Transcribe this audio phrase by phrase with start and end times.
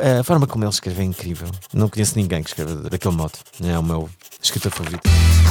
[0.00, 1.48] a forma como ele escreve é incrível.
[1.72, 3.32] Não conheço ninguém que escreva daquele modo.
[3.62, 4.08] É o meu
[4.42, 5.02] escritor favorito.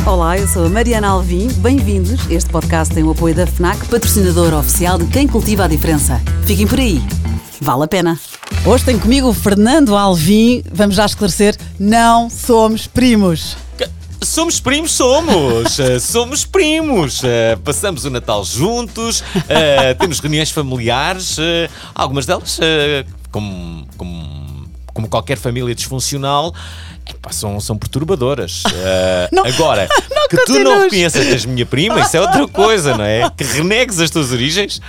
[0.06, 1.48] Olá, eu sou a Mariana Alvim.
[1.58, 2.30] Bem-vindos.
[2.30, 6.20] Este podcast tem o apoio da FNAC, patrocinador oficial de quem cultiva a diferença.
[6.46, 7.00] Fiquem por aí.
[7.62, 8.20] Vale a pena.
[8.66, 10.64] Hoje tem comigo o Fernando Alvim.
[10.72, 13.56] Vamos já esclarecer: não somos primos.
[14.22, 15.80] Somos primos, somos!
[15.80, 17.24] Uh, somos primos!
[17.24, 21.38] Uh, passamos o Natal juntos, uh, temos reuniões familiares,
[21.96, 22.60] algumas delas,
[23.32, 24.39] como, como,
[24.94, 26.54] como qualquer família disfuncional,
[27.10, 28.64] Epá, são, são perturbadoras.
[29.32, 32.96] Não, agora, não que tu não reconheças que és minha prima, isso é outra coisa,
[32.96, 33.28] não é?
[33.32, 34.80] Que renegues as tuas origens.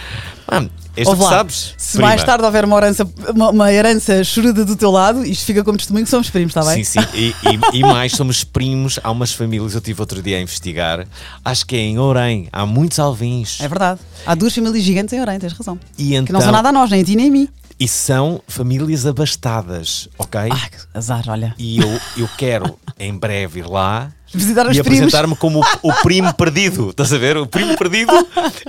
[0.46, 0.64] Ah,
[0.94, 1.74] és tu que sabes.
[1.78, 2.08] Se prima.
[2.08, 5.78] mais tarde houver uma herança, uma, uma herança choruda do teu lado, isto fica como
[5.78, 6.84] testemunho que somos primos, está bem?
[6.84, 8.98] Sim, sim, e, e- e mais, somos primos.
[9.02, 11.06] Há umas famílias, eu tive outro dia a investigar,
[11.42, 13.60] acho que é em Orem, há muitos alvins.
[13.62, 14.00] É verdade.
[14.26, 15.78] Há duas famílias gigantes em Orem, tens razão.
[15.96, 17.48] E Que então, não são nada a nós, nem a ti nem a mim.
[17.80, 20.50] E são famílias abastadas, ok?
[20.52, 21.54] Ah, que azar, olha.
[21.58, 26.32] E eu, eu quero em breve ir lá Visitar e apresentar-me como o, o primo
[26.34, 26.90] perdido.
[26.90, 27.36] Estás a ver?
[27.36, 28.12] O primo perdido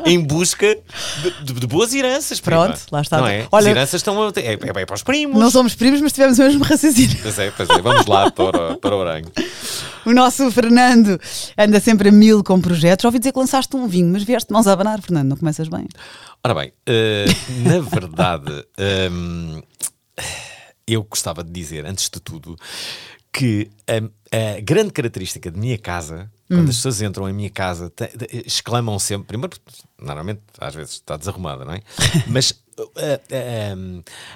[0.05, 0.75] em busca
[1.21, 2.39] de, de- de boas heranças.
[2.39, 2.65] prima.
[2.65, 3.17] Pronto, lá está.
[3.17, 3.47] Não é?
[3.51, 4.23] Olha- As heranças estão.
[4.23, 5.39] a- É, é bem para os primos.
[5.39, 7.19] Não somos primos, mas tivemos o mesmo raciocínio.
[7.21, 7.79] Pois é, pois é.
[7.79, 9.31] Vamos lá para, o- para o Orango.
[10.03, 11.19] O nosso Fernando
[11.55, 13.03] anda sempre a mil com projetos.
[13.03, 15.29] Já ouvi dizer que lançaste um vinho, mas vieste mãos a abanar, Fernando.
[15.29, 15.85] Não começas bem.
[16.43, 17.25] Ora bem, eh,
[17.63, 19.61] na verdade, ehm,
[20.87, 22.55] eu gostava de dizer, antes de tudo,
[23.31, 27.89] que a, a grande característica de minha casa, quando as pessoas entram em minha casa,
[27.89, 29.57] te- te- exclamam sempre, primeiro,
[29.99, 31.81] normalmente às vezes está desarrumada, não é?
[32.27, 32.61] Mas
[32.97, 33.75] eh, eh,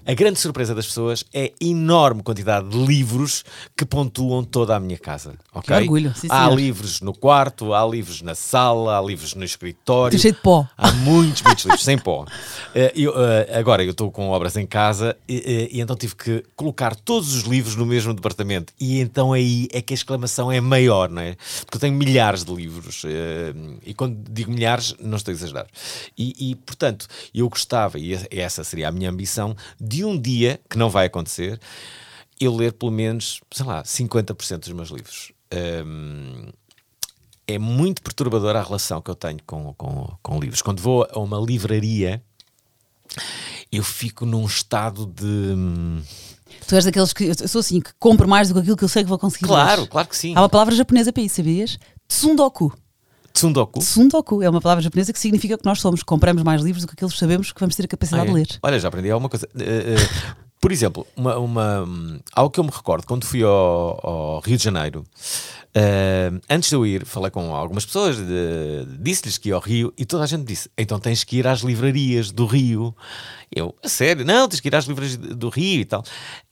[0.06, 3.44] a grande surpresa das pessoas é a enorme quantidade de livros
[3.76, 5.36] que pontuam toda a minha casa.
[5.54, 5.76] ok?
[5.76, 6.56] orgulho, sim, há senhor.
[6.56, 10.12] livros no quarto, há livros na sala, há livros no escritório.
[10.12, 10.68] Tem cheio de pó.
[10.78, 12.26] Há muitos, muitos livros, sem pó.
[12.74, 16.16] Eh, eu, eh, agora eu estou com obras em casa e, eh, e então tive
[16.16, 18.74] que colocar todos os livros no mesmo departamento.
[18.80, 21.36] E então aí é que a exclamação é maior, não é?
[21.66, 23.04] Porque eu tenho milhares de livros.
[23.06, 23.54] eh,
[23.86, 25.68] e quando digo milhares, não estou a exagerar.
[26.18, 30.78] E, e, portanto, eu gostava, e essa seria a minha ambição, de um dia, que
[30.78, 31.60] não vai acontecer,
[32.40, 35.32] eu ler pelo menos, sei lá, 50% dos meus livros.
[35.52, 36.50] Ehm,
[37.48, 40.62] é muito perturbadora a relação que eu tenho com, com, com livros.
[40.62, 42.22] Quando vou a uma livraria,
[43.72, 45.26] eu fico num estado de.
[45.26, 46.02] hum,
[46.68, 47.26] Tu és daqueles que.
[47.26, 49.46] Eu sou assim, que compro mais do que aquilo que eu sei que vou conseguir.
[49.46, 49.88] Claro, ler.
[49.88, 50.34] claro que sim.
[50.36, 51.78] Há uma palavra japonesa para isso, sabias?
[52.08, 52.76] Tsundoku.
[53.36, 53.80] Tsundoku.
[53.80, 56.94] Tsundoku é uma palavra japonesa que significa que nós somos, compramos mais livros do que
[56.94, 58.28] aqueles que sabemos que vamos ter a capacidade Ah, é?
[58.30, 58.48] de ler.
[58.64, 59.48] Olha, já aprendi alguma coisa.
[59.60, 61.86] Eh, eh, por exemplo, uma, uma,
[62.34, 65.04] algo que eu me recordo quando fui ao, ao Rio de Janeiro,
[65.76, 68.16] eh, antes de eu ir, falei com algumas pessoas,
[69.00, 71.60] disse-lhes que ia ao Rio e toda a gente disse: então tens que ir às
[71.60, 72.96] livrarias do Rio.
[73.54, 76.04] Eu, a sério, não, tens que ir às livrarias do Rio e tal.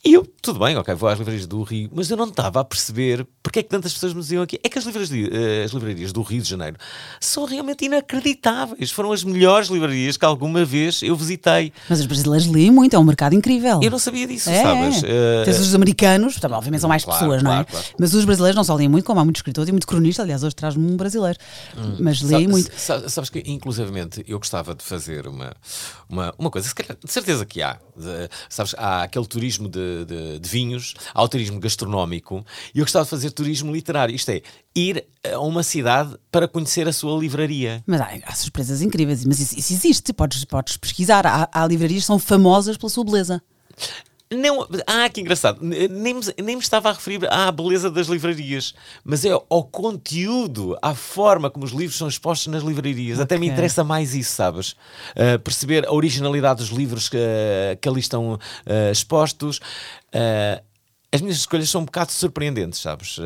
[0.06, 2.64] E eu, tudo bem, ok, vou às livrarias do Rio, mas eu não estava a
[2.64, 4.60] perceber porque é que tantas pessoas me diziam aqui.
[4.64, 6.78] É que as livrarias, eh, as livrarias do Rio de Janeiro
[7.22, 8.92] são realmente inacreditáveis.
[8.92, 11.72] Foram as melhores livrarias que alguma vez eu visitei.
[11.90, 13.80] Mas os brasileiros leem muito, é um mercado incrível.
[13.82, 15.04] Eu não sabia disso, É, sabes?
[15.06, 15.44] é.
[15.46, 17.64] Tens os americanos, também, obviamente são mais Claro, pessoas, não é?
[17.64, 17.86] claro, claro.
[18.00, 20.22] Mas os brasileiros não só leem muito, como há muitos escritores e muito cronista.
[20.24, 21.40] Aliás, hoje traz-me um brasileiro.
[22.00, 22.70] Mas leem muito.
[22.78, 25.54] sa- Sabes que, inclusivamente, eu gostava de fazer uma,
[26.10, 27.74] uma, uma coisa, se calhar, de certeza que há.
[27.96, 32.86] De- sabes, há aquele turismo de, de- de vinhos, há o turismo gastronómico, e eu
[32.86, 34.16] gostava de fazer turismo literário.
[34.16, 34.42] Isto é,
[34.76, 37.84] ir a uma cidade para conhecer a sua livraria.
[37.88, 39.24] Mas há, há surpresas incríveis.
[39.26, 41.26] Mas isso, isso existe, podes, podes pesquisar.
[41.26, 43.42] Há, há livrarias que são famosas pela sua beleza.
[44.36, 45.60] Não, ah, que engraçado.
[45.62, 48.74] Nem me, nem me estava a referir à beleza das livrarias,
[49.04, 53.20] mas é ao conteúdo, à forma como os livros são expostos nas livrarias.
[53.20, 54.76] Até me interessa mais isso, sabes?
[55.16, 57.18] Ah, perceber a originalidade dos livros que,
[57.82, 59.60] que ali estão ah, expostos.
[60.14, 60.62] Ah,
[61.12, 63.18] as minhas escolhas são um bocado surpreendentes, sabes?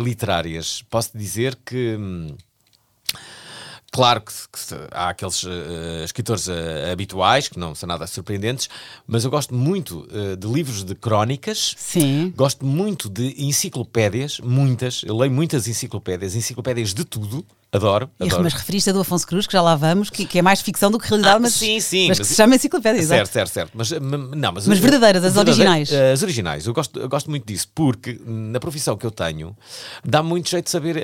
[0.00, 0.84] Literárias.
[0.88, 1.98] Posso dizer que.
[3.92, 8.68] Claro que, que há aqueles eh, escritores eh, habituais que não são nada surpreendentes,
[9.04, 11.74] mas eu gosto muito eh, de livros de crónicas.
[11.76, 12.32] Sim.
[12.36, 15.02] Gosto muito de enciclopédias, muitas.
[15.04, 17.44] Eu leio muitas enciclopédias, enciclopédias de tudo.
[17.72, 18.10] Adoro.
[18.18, 18.42] Adoro.
[18.42, 20.90] mas referiste a do Afonso Cruz, que já lá vamos, que, que é mais ficção
[20.90, 22.98] do que realidade, Ah, mas, sim, sim, mas que mas- se chama enciclopédia.
[23.00, 23.28] exato.
[23.28, 23.72] Certo, certo, certo.
[23.74, 25.92] Mas, não, mas, Mas verdadeiras, as originais.
[25.92, 26.66] eh, As originais.
[26.66, 29.56] Eu gosto, eu gosto muito disso, porque na profissão que eu tenho
[30.04, 31.02] dá muito jeito de saber eh,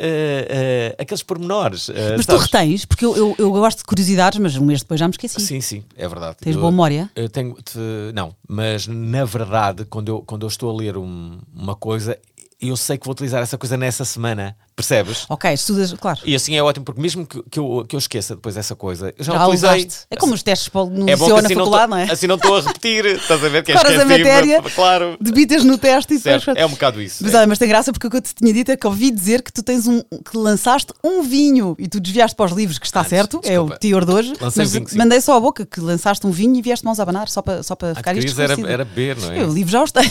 [0.49, 1.89] eh, aqueles pormenores.
[1.89, 2.47] eh, Mas tu sabes?
[2.51, 5.41] retens, porque eu, eu, eu gosto de curiosidades, mas um mês depois já me esqueci.
[5.41, 6.39] Sim, sim, é verdade.
[6.41, 7.09] Tens Eu- boa memória?
[7.15, 7.79] Eu tenho, te-
[8.13, 12.19] não, mas na verdade, quando eu, quando eu estou a ler um- uma coisa,
[12.61, 15.25] eu sei que vou utilizar essa coisa nessa semana, percebes?
[15.29, 16.21] Ok, estudas, claro.
[16.25, 19.13] E assim é ótimo, porque mesmo que, que, eu, que eu esqueça depois dessa coisa,
[19.19, 19.71] eu já, Já utilizei.
[19.71, 20.01] usaste.
[20.11, 21.97] É como os testes para o- no É liceu ou na assim não, faculdade, tô,
[21.97, 22.13] não é?
[22.13, 23.63] assim não estou a repetir, estás a ver?
[23.65, 24.63] Que é Decoras a matéria.
[24.63, 26.45] Claro, Debitas no teste e depois.
[26.45, 27.25] certo, é um bocado isso.
[27.25, 27.39] Mas é.
[27.39, 29.41] olha, mas tem graça porque o que eu te tinha dito é que ouvi dizer
[29.43, 30.01] que tu tens um.
[30.03, 33.59] que lançaste um vinho e tu desviaste para os livros, que está Antes, certo, é
[33.59, 33.79] o desculpa.
[33.79, 34.33] teor de hoje.
[34.41, 34.99] Lancei mas um vinho, sim.
[34.99, 37.63] mandei só a boca que lançaste um vinho e vieste mãos a abanar só para,
[37.63, 39.41] só para Ah, ficar isto era, era beber, não é?
[39.43, 40.11] Eu livro já os tenho.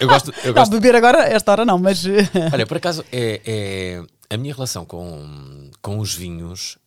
[0.00, 2.04] Eu gosto, eu Não, gosto, beber agora, esta hora não, mas.
[2.52, 3.97] Olha, por acaso, é, é-
[4.30, 6.78] a minha relação com, com os vinhos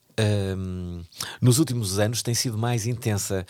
[0.58, 1.04] hum,
[1.42, 3.46] nos últimos anos tem sido mais intensa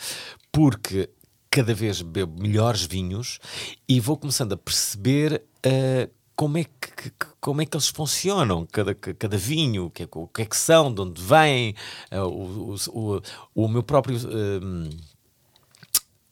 [0.51, 1.09] porque
[1.49, 3.39] cada vez bebo melhores vinhos
[3.87, 8.95] e vou começando a perceber ah, como, é que, como é que eles funcionam, cada,
[8.95, 11.75] cada vinho, o que, é, o que é que são, de onde vêm,
[12.09, 13.21] ah, o, o,
[13.53, 14.17] o, meu próprio.
[14.17, 14.89] hum,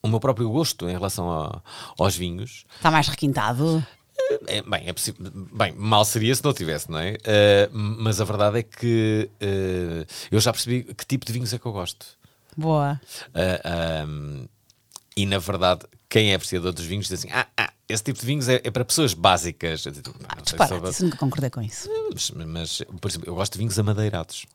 [0.02, 1.62] o meu próprio gosto em relação
[1.98, 3.86] aos vinhos Está mais requintado.
[4.46, 7.16] É, bem, é possível, bem, mal seria se não tivesse, não é?
[7.24, 11.58] Eh, mas a verdade é que eh, eu já percebi que tipo de vinhos é
[11.58, 12.06] que eu gosto.
[12.56, 13.00] Boa.
[13.34, 14.46] Ah, ahm,
[15.16, 18.26] e na verdade, quem é apreciador dos vinhos diz assim: ah, ah, esse tipo de
[18.26, 19.86] vinhos é, é para pessoas básicas.
[19.86, 21.88] "Ah, se Disparate, isso nunca concordei com isso.
[22.12, 24.46] mas, mas, por exemplo, eu gosto de vinhos amadeirados.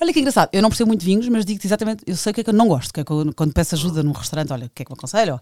[0.00, 2.34] Olha que engraçado, eu não percebo muito de vinhos, mas digo-te exatamente, eu sei o
[2.34, 4.52] que é que eu não gosto, que é que eu, quando peço ajuda num restaurante,
[4.52, 5.40] olha, o que é que me aconselho?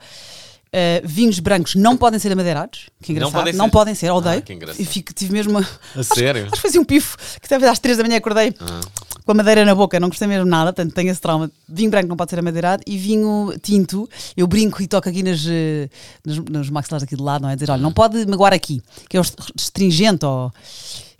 [0.69, 3.71] Uh, vinhos brancos não podem ser amadeirados, que engraçado, podem não ser?
[3.71, 4.43] podem ser, odeio.
[4.47, 5.67] Ah, e fico, tive mesmo uma.
[5.97, 6.43] A sério?
[6.45, 8.81] Acho que fazia um pifo, que talvez às 3 da manhã acordei Ah.
[9.25, 11.51] com a madeira na boca, não gostei mesmo nada, portanto tenho esse trauma.
[11.67, 14.07] Vinho branco não pode ser amadeirado e vinho tinto,
[14.37, 15.89] eu brinco e toco aqui nas, eh,
[16.23, 17.55] nos, nos maxilares aqui de lado, não é?
[17.57, 19.25] Dizer, olha, não pode magoar aqui, que é o
[19.59, 20.53] astringente, ou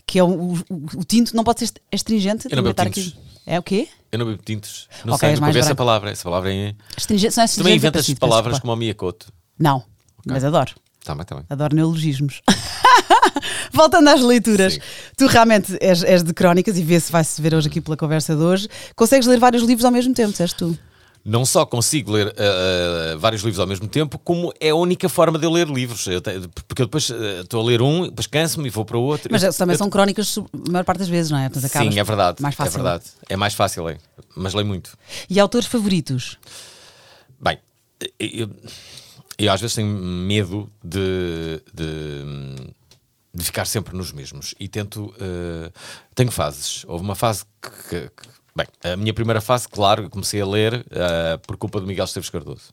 [0.07, 0.59] que é o, o,
[0.97, 2.49] o tinto, não pode ser astringente.
[2.51, 3.15] Eu não bebo aqui.
[3.47, 3.89] É o quê?
[4.13, 4.89] Eu não bebo tintos.
[5.07, 5.77] Não Ok, sei, ouvi essa branco.
[5.77, 6.11] palavra.
[6.11, 6.75] Essa palavra é.
[6.95, 9.33] Astringente, não é Também astringente, inventas palavras como a Miyakoto.
[9.59, 9.83] Não,
[10.27, 10.73] mas adoro.
[11.05, 11.43] Tá bem, tá.
[11.49, 12.43] Adoro neologismos.
[13.73, 14.81] Voltando às leituras, Sim.
[15.17, 18.43] tu realmente és, és de crónicas e vê-se, vai-se ver hoje aqui pela conversa de
[18.43, 18.69] hoje.
[18.97, 20.77] Consegues ler vários livros ao mesmo tempo, és tu?
[21.25, 25.39] não só consigo ler ah, vários livros ao mesmo tempo, como é a única forma
[25.39, 26.07] de eu ler livros.
[26.07, 28.97] Eu te- porque eu depois ah, estou a ler um, depois canso-me e vou para
[28.97, 29.29] o outro.
[29.31, 31.49] Mas Eu- também eu- são crónicas a maior parte das vezes, não é?
[31.51, 32.41] Portanto, Sim, é verdade.
[32.41, 32.71] Mais fácil.
[32.71, 33.05] É verdade.
[33.29, 33.99] É mais fácil, é.
[34.35, 34.97] Mas leio muito.
[35.29, 36.39] E autores favoritos?
[37.39, 37.59] Bem,
[38.19, 38.49] eu,
[39.39, 42.73] eu às vezes tenho medo de, de,
[43.33, 45.15] de ficar sempre nos mesmos e tento.
[45.21, 45.71] eh,
[46.15, 46.85] tenho fases.
[46.87, 48.11] Houve uma fase que.
[48.11, 52.05] que- Bem, a minha primeira fase, claro, comecei a ler eh, por culpa do Miguel
[52.07, 52.73] Esteves Cardoso.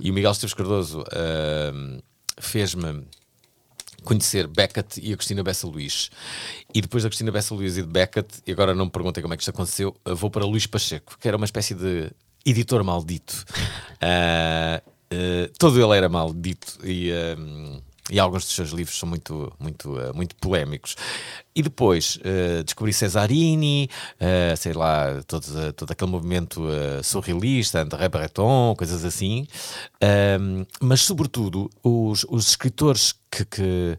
[0.00, 2.00] E o Miguel Esteves Cardoso eh,
[2.40, 3.06] fez-me
[4.04, 6.08] conhecer Beckett e a Cristina Bessa Luís.
[6.72, 9.34] E depois da Cristina Bessa Luís e de Beckett, e agora não me perguntem como
[9.34, 12.10] é que isto aconteceu, eu vou para Luís Pacheco, que era uma espécie de
[12.46, 13.44] editor maldito.
[14.00, 19.52] Ah, ah, todo ele era maldito e, ah, e alguns dos seus livros são muito,
[19.58, 20.96] muito, ah, muito polémicos.
[21.54, 23.90] E depois ah, descobri Cesarini,
[24.56, 26.62] sei lá, todo, todo aquele movimento
[27.02, 29.46] surrealista, André Breton, coisas assim.
[30.00, 33.98] Ah, mas, sobretudo, os, os escritores que, que,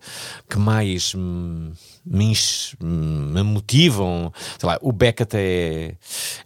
[0.50, 1.72] que mais hum,
[2.06, 2.34] me,
[2.82, 5.96] hum, me motivam, sei lá, o Beckett é,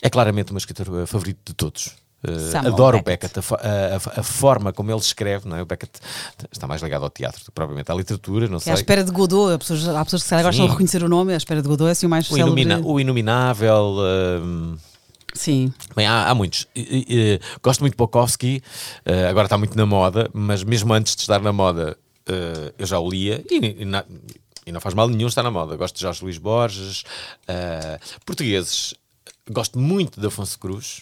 [0.01, 2.02] é claramente o meu escritor eh, favorito de todos.
[2.51, 3.33] Samuel adoro o Beckett.
[3.35, 5.61] Beckett, a, a- a- forma como ele escreve, não é?
[5.61, 5.91] O Beckett
[6.51, 8.81] está mais ligado ao teatro do que propriamente à literatura, não Que é à sei.
[8.83, 11.37] espera de Godot, há pessoas, há pessoas que se gostam de reconhecer o nome, à
[11.37, 12.37] espera de Godot é assim o mais O.
[12.37, 13.95] Inumina- o Inominável.
[14.41, 14.77] hum,
[15.33, 15.73] Sim.
[15.95, 16.67] Bem, há, há muitos.
[16.75, 18.61] E- e- gosto muito de Bukowski,
[19.03, 21.97] eh, agora está muito na moda, mas mesmo antes de estar na moda,
[22.29, 24.05] eh, eu já o lia e, e na-
[24.65, 25.75] e não faz mal nenhum estar na moda.
[25.75, 27.03] Gosto de Jorge Luís Borges,
[27.47, 28.93] eh, portugueses.
[29.51, 31.01] Gosto muito de Afonso Cruz,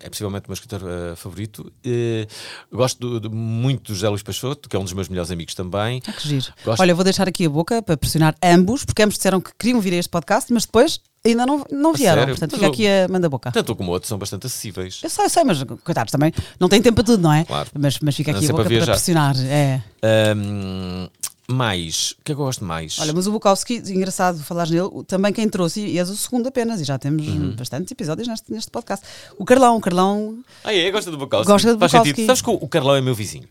[0.00, 1.72] é, é possivelmente o meu escritor eh, favorito.
[1.84, 2.26] Eh,
[2.72, 6.02] gosto do- muito do José Luís Peixoto, que é um dos meus melhores amigos também.
[6.04, 6.46] Ah, que giro.
[6.64, 9.80] Gosto- Olha, vou deixar aqui a boca para pressionar ambos, porque ambos disseram que queriam
[9.80, 12.22] vir a este podcast, mas depois ainda não, não vieram.
[12.22, 12.34] sério?
[12.34, 13.52] Portanto, Mas fica eu- aqui a manda boca.
[13.52, 14.98] Tanto um como o outro são bastante acessíveis.
[15.04, 17.44] Eu sei, eu sei, mas coitados também não tem tempo para tudo, não é?
[17.44, 17.70] Claro.
[17.78, 18.92] Mas, mas fica Não aqui a sempre boca a para viajar.
[18.94, 19.36] pressionar.
[19.46, 19.80] É.
[20.02, 21.08] Ahm,
[21.48, 22.98] mais, o que é que eu gosto mais?
[22.98, 26.80] Olha, mas o Bukowski, engraçado falares nele, também quem trouxe, e és o segundo apenas,
[26.80, 27.54] e já temos Uhum.
[27.56, 29.04] bastantes episódios neste, neste podcast.
[29.38, 30.90] O Carlão, o Carlão, Ah, é?
[30.90, 31.46] Gosta do Bukowski?
[31.50, 32.10] Gosta do Faz Bukowski.
[32.10, 32.26] sentido.
[32.26, 33.48] Sabes que o Carlão é meu vizinho?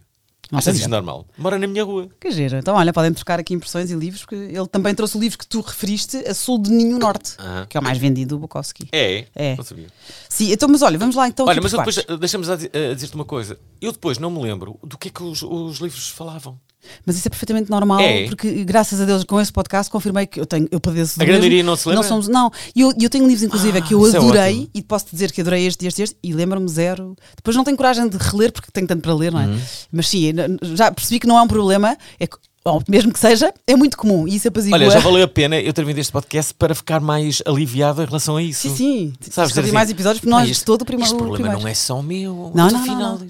[0.51, 1.25] Não Achas isto normal?
[1.35, 2.09] Mora na minha rua.
[2.19, 2.57] que giro.
[2.57, 5.47] Então, olha, podem trocar aqui impressões e livros, porque ele também trouxe o livro que
[5.47, 7.35] tu referiste, A Sul de Ninho Norte,
[7.69, 8.87] que é o mais vendido do Bukowski.
[8.91, 9.25] É?
[9.33, 9.55] É.
[9.55, 9.87] Não sabia.
[10.29, 11.47] Sim, então, mas olha, vamos lá então.
[11.47, 13.57] Olha, mas eu depois, eh, deixa-me a a dizer-te uma coisa.
[13.81, 16.59] Eu depois não me lembro do que é que os, os livros falavam.
[17.05, 18.25] Mas isso é perfeitamente normal, É.
[18.27, 21.63] porque graças a Deus com esse podcast confirmei que eu tenho, eu padeço A grande
[21.63, 22.03] não se lembra?
[22.03, 24.69] somos, não, e eu, eu tenho livros inclusive Ah, que eu é adorei ótimo.
[24.73, 27.15] e posso dizer que adorei este, este, este e lembro-me zero.
[27.35, 29.45] Depois não tenho coragem de reler porque tenho tanto para ler, não é?
[29.47, 29.59] Uhum.
[29.91, 30.31] Mas sim,
[30.75, 31.97] já percebi que não é um problema.
[32.19, 34.25] É que ou mesmo que seja, é muito comum.
[34.25, 34.77] E isso apazigua.
[34.77, 38.05] Olha, já valeu a pena eu ter vindo este podcast para ficar mais aliviado em
[38.05, 38.69] relação a isso.
[38.69, 39.13] Sim, sim.
[39.29, 41.07] Sabes, Sabes, mais assim, episódios, porque nós "Ah, este- todo o primeiro.
[41.11, 41.59] Este problema primeiro.
[41.61, 42.51] não é só meu.
[42.55, 43.27] Não, não, afinal não, não.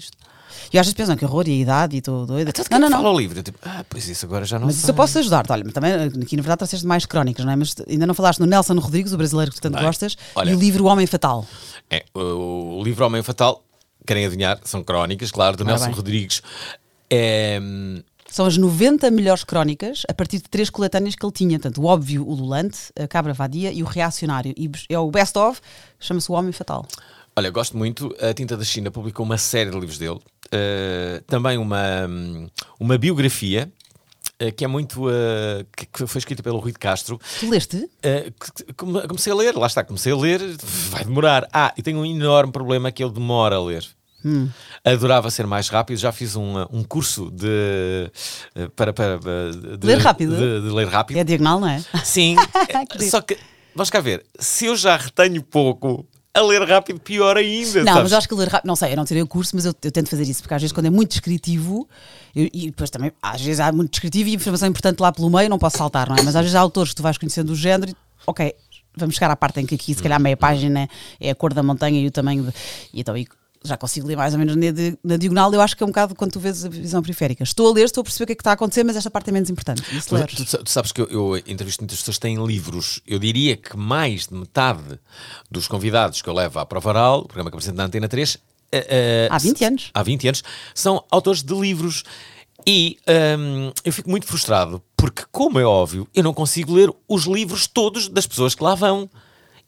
[0.74, 2.50] E às vezes pensam que horror e a idade e estou doida.
[2.50, 3.10] Então, de Não, quem não, fala não.
[3.10, 3.38] ao livro?
[3.38, 4.90] Eu tipo, ah, pois isso agora já não Mas isso sei.
[4.92, 5.52] eu posso ajudar-te.
[5.52, 7.56] Olha, mas também aqui na verdade trouxeste mais crónicas, não é?
[7.56, 10.50] Mas ainda não falaste no Nelson Rodrigues, o brasileiro que tu tanto Bem, gostas, olha.
[10.50, 11.46] e o livro O Homem Fatal.
[11.88, 13.62] É, o, o livro Homem Fatal,
[14.04, 15.94] querem adivinhar, são crónicas, claro, do Nelson bem.
[15.94, 16.42] Rodrigues.
[17.08, 17.60] É,
[18.28, 21.58] São as 90 melhores crónicas a partir de três coletâneas que ele tinha.
[21.58, 24.52] Tanto o óbvio, o Lulante, a Cabra Vadia e o Reacionário.
[24.56, 25.60] E é o best of,
[26.00, 26.84] chama-se O Homem Fatal.
[27.36, 28.14] olha, gosto muito.
[28.20, 30.18] A Tinta da China publicou uma série de livros dele.
[30.54, 32.08] Uh, também uma,
[32.78, 33.70] uma biografia.
[34.40, 35.08] uh, Que é muito.
[35.08, 35.10] uh,
[35.92, 37.20] que- foi escrita pelo Rui de Castro.
[37.40, 37.76] Tu leste?
[37.76, 40.40] Uh, comecei a ler, lá está, comecei a ler,
[40.90, 41.48] vai demorar.
[41.52, 43.84] Ah, e tenho um enorme problema que eu demoro a ler.
[44.24, 44.48] Hum.
[44.82, 48.10] Adorava ser mais rápido, já fiz um, um curso de,
[48.74, 49.18] para, para,
[49.78, 50.34] de, Ler rápido?
[50.34, 51.18] de- de ler rápido.
[51.18, 51.84] É diagonal, não é?
[52.02, 52.34] Sim,
[53.10, 53.36] só que,
[53.74, 56.06] vamos cá ver, se eu já retenho pouco,
[56.36, 57.78] a ler rápido, pior ainda.
[57.84, 58.02] Não, sabes?
[58.02, 59.74] mas eu acho que ler rápido, não sei, eu não tirei o curso, mas eu,
[59.82, 61.88] eu tento fazer isso, porque às vezes quando é muito descritivo,
[62.34, 65.48] eu- e depois também, às vezes há muito descritivo e informação importante lá pelo meio,
[65.48, 66.22] não posso saltar, não é?
[66.22, 68.52] Mas às vezes há autores que tu vais conhecendo o género e, ok,
[68.96, 70.88] vamos chegar à parte em que aqui, se calhar, meia página
[71.20, 72.52] é a cor da montanha e o tamanho, de,
[72.92, 73.26] e então aí
[73.66, 75.88] já consigo ler mais ou menos na, di- na diagonal, eu acho que é um
[75.88, 77.42] bocado quando tu vês a visão periférica.
[77.42, 79.10] Estou a ler, estou a perceber o que é que está a acontecer, mas esta
[79.10, 79.82] parte é menos importante.
[79.96, 83.00] Isso Tu, tu sa- tu sabes que eu, eu entrevisto muitas pessoas que têm livros.
[83.06, 85.00] Eu diria que mais de metade
[85.50, 88.36] dos convidados que eu levo à Prova Oral, o programa que apresento na Antena 3,
[88.70, 89.90] eh, eh, Há 20 anos.
[89.94, 90.42] há 20 anos,
[90.74, 92.02] são autores de livros.
[92.66, 92.98] E
[93.38, 97.66] hum, eu fico muito frustrado porque, como é óbvio, eu não consigo ler os livros
[97.66, 99.08] todos das pessoas que lá vão.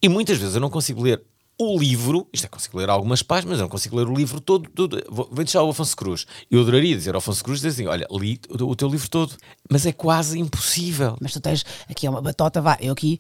[0.02, 1.22] E muitas vezes eu não consigo ler
[1.58, 4.68] o livro, isto é, consigo ler algumas páginas, mas não consigo ler o livro todo.
[4.68, 5.02] todo.
[5.08, 6.26] Vou, vou deixar o Afonso Cruz.
[6.50, 9.34] Eu adoraria dizer ao Afonso Cruz dizer assim: olha, li o, o teu livro todo,
[9.70, 11.16] mas é quase impossível.
[11.20, 12.76] Mas tu tens aqui uma batota, vá.
[12.80, 13.18] Eu aqui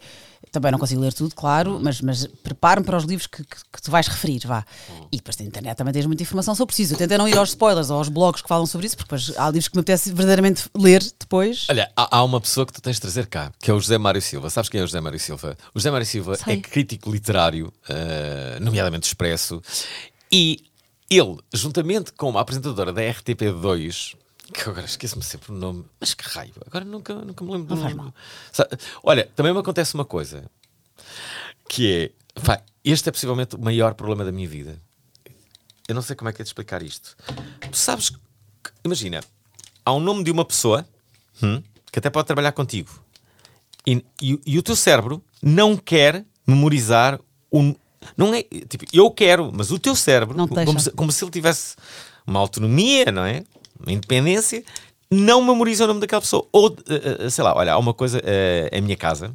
[0.50, 3.82] também não consigo ler tudo, claro, mas, mas preparo-me para os livros que, que, que
[3.82, 4.64] tu vais referir, vá.
[5.12, 6.94] E depois na internet também tens muita informação sobre preciso.
[6.94, 9.36] Eu tentei não ir aos spoilers ou aos blogs que falam sobre isso, porque depois
[9.38, 11.66] há livros que me apetece verdadeiramente ler depois.
[11.68, 13.98] Olha, há, há uma pessoa que tu tens de trazer cá, que é o José
[13.98, 14.50] Mário Silva.
[14.50, 15.56] Sabes quem é o José Mário Silva?
[15.74, 16.54] O José Mário Silva Sei.
[16.54, 19.62] é crítico literário, eh, nomeadamente expresso,
[20.32, 20.64] e
[21.10, 24.14] ele, juntamente com a apresentadora da RTP2,
[24.62, 27.80] que agora esqueço-me sempre o nome, mas que raio, agora nunca, nunca me lembro do
[27.96, 28.12] nome.
[28.52, 28.68] Sa-
[29.02, 30.50] Olha, também me acontece uma coisa,
[31.68, 34.80] que é, pá, este é possivelmente o maior problema da minha vida.
[35.88, 37.16] Eu não sei como é que é de explicar isto.
[37.70, 38.18] Tu sabes, que-
[38.84, 39.20] imagina,
[39.84, 40.86] há um nome de uma pessoa
[41.42, 42.90] hum, que até pode trabalhar contigo.
[43.86, 47.20] E, e- e o teu cérebro não quer memorizar
[47.52, 47.74] um.
[48.16, 48.42] Não é.
[48.42, 51.76] Tipo, eu quero, mas o teu cérebro, como, se, como se ele tivesse
[52.26, 53.44] uma autonomia, não é?
[53.80, 54.64] Uma independência,
[55.10, 56.46] não memoriza o nome daquela pessoa.
[56.52, 59.34] Ou, eh, sei lá, olha, há uma coisa, eh, a minha casa,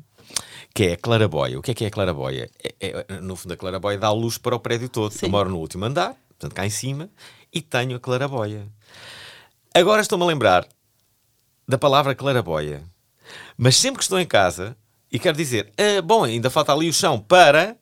[0.74, 1.60] que é a claraboia.
[1.60, 2.50] O que é que é a claraboia?
[2.80, 5.12] É, é- no fundo, a claraboia dá luz para o prédio todo.
[5.12, 5.26] Sim.
[5.28, 7.10] Eu moro no último andar, portanto, cá em cima,
[7.54, 8.68] e tenho a claraboia.
[9.74, 10.66] Agora estou-me a lembrar
[11.68, 12.84] da palavra claraboia.
[13.58, 14.76] Mas sempre que estou em casa
[15.12, 17.78] e quero dizer, "Ah, bom, ainda falta ali o chão para.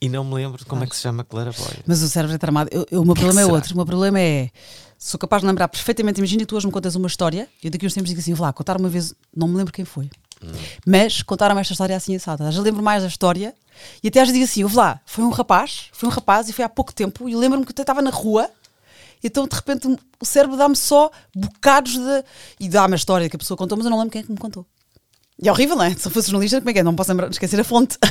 [0.00, 1.78] E não me lembro de como é que se chama claraboia.
[1.86, 2.68] Mas o cérebro é tramado.
[2.72, 3.54] Eu, eu- o meu que problema é será?
[3.56, 3.72] outro.
[3.72, 4.50] O meu problema é.
[4.98, 6.18] Sou capaz de lembrar perfeitamente.
[6.20, 8.34] Imagina que tu hoje me contas uma história e eu daqui uns tempos digo assim:
[8.34, 10.10] vou lá, contar uma vez, não me lembro quem foi.
[10.42, 10.52] Hum.
[10.86, 12.50] Mas contaram-me esta história assim assada.
[12.50, 13.54] Já lembro mais da história
[14.02, 16.52] e até às vezes digo assim: vou lá, foi um rapaz, foi um rapaz e
[16.52, 18.50] foi há pouco tempo e eu lembro-me que até estava na rua.
[19.22, 19.88] Então de repente
[20.20, 22.24] o cérebro dá-me só bocados de.
[22.60, 24.30] e dá-me a história que a pessoa contou, mas eu não lembro quem é que
[24.30, 24.66] me contou.
[25.42, 25.94] E é horrível, não é?
[25.94, 26.82] Se eu fosse jornalista, como é que é?
[26.82, 27.98] Não posso lembrar, esquecer a fonte.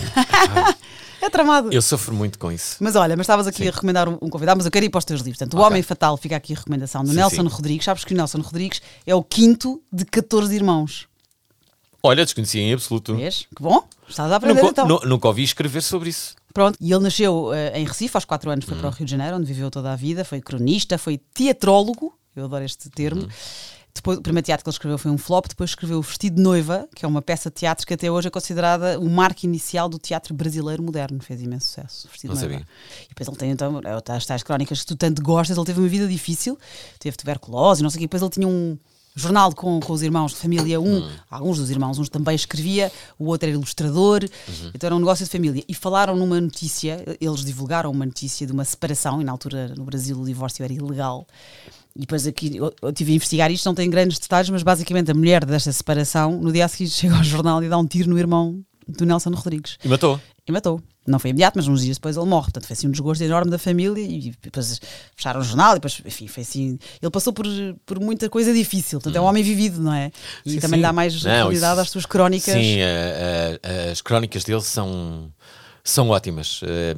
[1.25, 1.71] é tramado.
[1.73, 2.77] Eu sofro muito com isso.
[2.79, 4.99] Mas olha, mas estavas aqui a recomendar um, um convidado, mas eu quero ir para
[4.99, 5.37] os teus livros.
[5.39, 5.67] Portanto, O Ok.
[5.71, 7.47] Homem Fatal fica aqui a recomendação do Sim, Nelson sim.
[7.55, 7.85] Rodrigues.
[7.85, 11.07] Sabes que o Nelson Rodrigues é o quinto de 14 irmãos.
[12.03, 13.15] Olha, desconhecia em absoluto.
[13.15, 13.47] Vês?
[13.55, 13.83] Que bom.
[14.07, 14.87] Estás a aprender Nunca, então.
[14.87, 16.35] nu- nunca ouvi escrever sobre isso.
[16.53, 16.77] Pronto.
[16.79, 18.79] E ele nasceu eh, em Recife, aos 4 anos foi Hum.
[18.79, 20.23] para o Rio de Janeiro, onde viveu toda a vida.
[20.23, 22.17] Foi cronista, foi teatrólogo.
[22.35, 23.23] Eu adoro este termo.
[23.23, 23.29] Hum.
[23.95, 25.47] Depois, o primeiro teatro que ele escreveu foi um flop.
[25.47, 28.27] Depois escreveu O Vestido de Noiva, que é uma peça de teatro que até hoje
[28.27, 31.19] é considerada o marco inicial do teatro brasileiro moderno.
[31.21, 32.07] Fez imenso sucesso.
[32.11, 32.59] Vestido Não de Noiva.
[32.65, 33.05] sabia.
[33.05, 35.55] E depois ele tem então é, as tais crónicas que tu tanto gostas.
[35.57, 36.59] Ele teve uma vida difícil,
[36.99, 38.05] teve tuberculose, não sei o quê.
[38.05, 38.77] Depois ele tinha um
[39.15, 40.79] jornal com, com os irmãos de família.
[40.79, 41.09] Um, Hum.
[41.31, 44.23] alguns dos irmãos, uns também escrevia, o outro era ilustrador.
[44.23, 44.71] Uhum.
[44.75, 45.63] Então era um negócio de família.
[45.69, 49.85] E falaram numa notícia, eles divulgaram uma notícia de uma separação, e na altura no
[49.85, 51.25] Brasil o divórcio era ilegal.
[51.95, 55.11] E depois aqui eu, eu tive a investigar isto, não tem grandes detalhes, mas basicamente
[55.11, 58.09] a mulher desta separação, no dia a seguir chega ao jornal e dá um tiro
[58.09, 59.77] no irmão do Nelson Rodrigues.
[59.83, 60.19] E matou.
[60.47, 60.81] E matou.
[61.07, 62.45] Não foi imediato, mas uns dias depois ele morre.
[62.45, 64.79] Portanto, foi assim um desgosto enorme da família e depois
[65.15, 66.79] fecharam o jornal e depois, enfim, foi assim.
[66.99, 67.45] Ele passou por,
[67.85, 68.99] por muita coisa difícil.
[68.99, 70.11] Portanto, é um homem vivido, não é?
[70.43, 70.81] E Sim, também sim.
[70.81, 72.53] dá mais realidade às suas crónicas.
[72.55, 75.31] Sim, eh, eh, as crónicas dele são,
[75.83, 76.61] são ótimas.
[76.63, 76.95] Eh,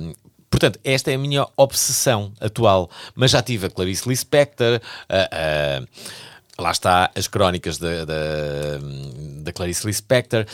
[0.60, 2.90] portanto, esta é a minha obsessão atual.
[3.16, 8.14] Mas já tive a Clarice Lispector, a- a- lá está as crónicas da, da,
[9.54, 10.46] Clarice Lispector.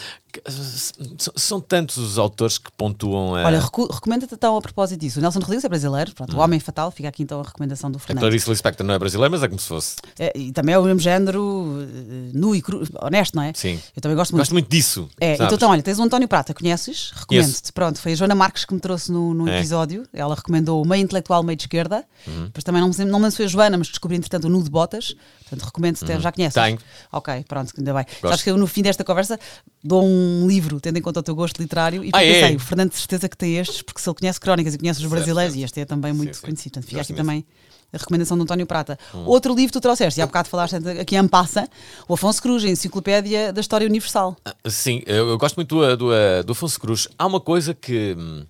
[1.36, 3.44] São, tantos os autores que pontuam a.
[3.46, 5.20] Olha, recomenda-te então a propósito disso.
[5.20, 7.98] O Nelson Rodrigues é brasileiro, pronto, o Homem Fatal, fica aqui então a recomendação do
[7.98, 8.22] a Fernando.
[8.24, 9.96] Clarice Lispector não é brasileira, mas é como se fosse.
[10.20, 13.52] É, e também é o mesmo género, eh, nu e cru, honesto, não é?
[13.56, 13.80] Sim.
[13.96, 14.42] Eu também gosto muito.
[14.42, 15.10] Gosto muito disso.
[15.20, 15.46] É, sabes?
[15.46, 17.12] então, então, olha, tens o António Prata, conheces?
[17.16, 17.72] Recomendo-te.
[17.74, 19.58] Pronto, foi a Joana Marques que me trouxe no, no É.
[19.60, 20.08] episódio.
[20.14, 22.04] Ela recomendou o meio intelectual, meio de esquerda.
[22.26, 25.16] Depois também não, me- não foi a Joana, mas descobri entretanto o Nu de Botas.
[25.42, 26.54] Portanto, recomendo-te, já conheces?
[26.62, 26.80] Tenho.
[27.12, 28.06] Ok, pronto, ainda bem.
[28.22, 29.40] Sabes que eu no fim desta conversa
[29.84, 32.42] dou um livro, tendo em conta o teu gosto literário, e Ah, é?
[32.42, 35.00] pensei, o Fernando de certeza que tem estes, porque se ele conhece crónicas e conhece
[35.04, 35.62] os brasileiros, certo.
[35.62, 36.42] e este é também muito sim.
[36.42, 36.74] conhecido.
[36.74, 37.28] Portanto, fica Gosto aqui imenso.
[37.42, 37.46] também
[37.92, 38.98] a recomendação do António Prata.
[39.26, 41.68] Outro livro tu trouxeste, e há bocado falaste aqui em Passa,
[42.08, 44.36] o Afonso Cruz, a Enciclopédia da História Universal.
[44.68, 47.08] Sim, eu, eu gosto muito do, do, do Afonso Cruz.
[47.20, 48.46] Há uma coisa que hum,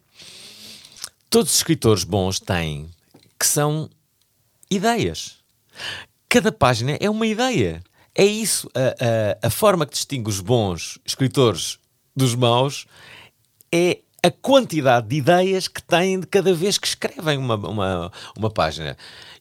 [1.29, 2.89] todos os escritores bons têm,
[3.37, 3.89] que são
[4.71, 5.35] ideias.
[6.29, 7.83] Cada página é uma ideia.
[8.15, 8.69] É isso.
[8.75, 11.79] A, a, a forma que distingue os bons escritores
[12.15, 12.85] dos maus
[13.71, 18.49] é a quantidade de ideias que têm de cada vez que escrevem uma, uma, uma
[18.49, 18.95] página.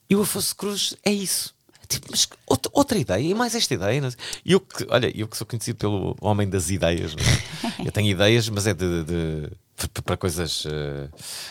[0.08, 1.54] E o Afonso Cruz é isso.
[1.86, 4.08] Tipo, mas outra, outra ideia, e mais esta ideia.
[4.44, 7.14] E eu que, olha, eu que sou conhecido pelo homem das ideias.
[7.14, 7.74] não é?
[7.86, 9.04] eu tenho ideias, mas é de.
[9.04, 9.50] de-
[9.88, 11.08] para- coisas eh,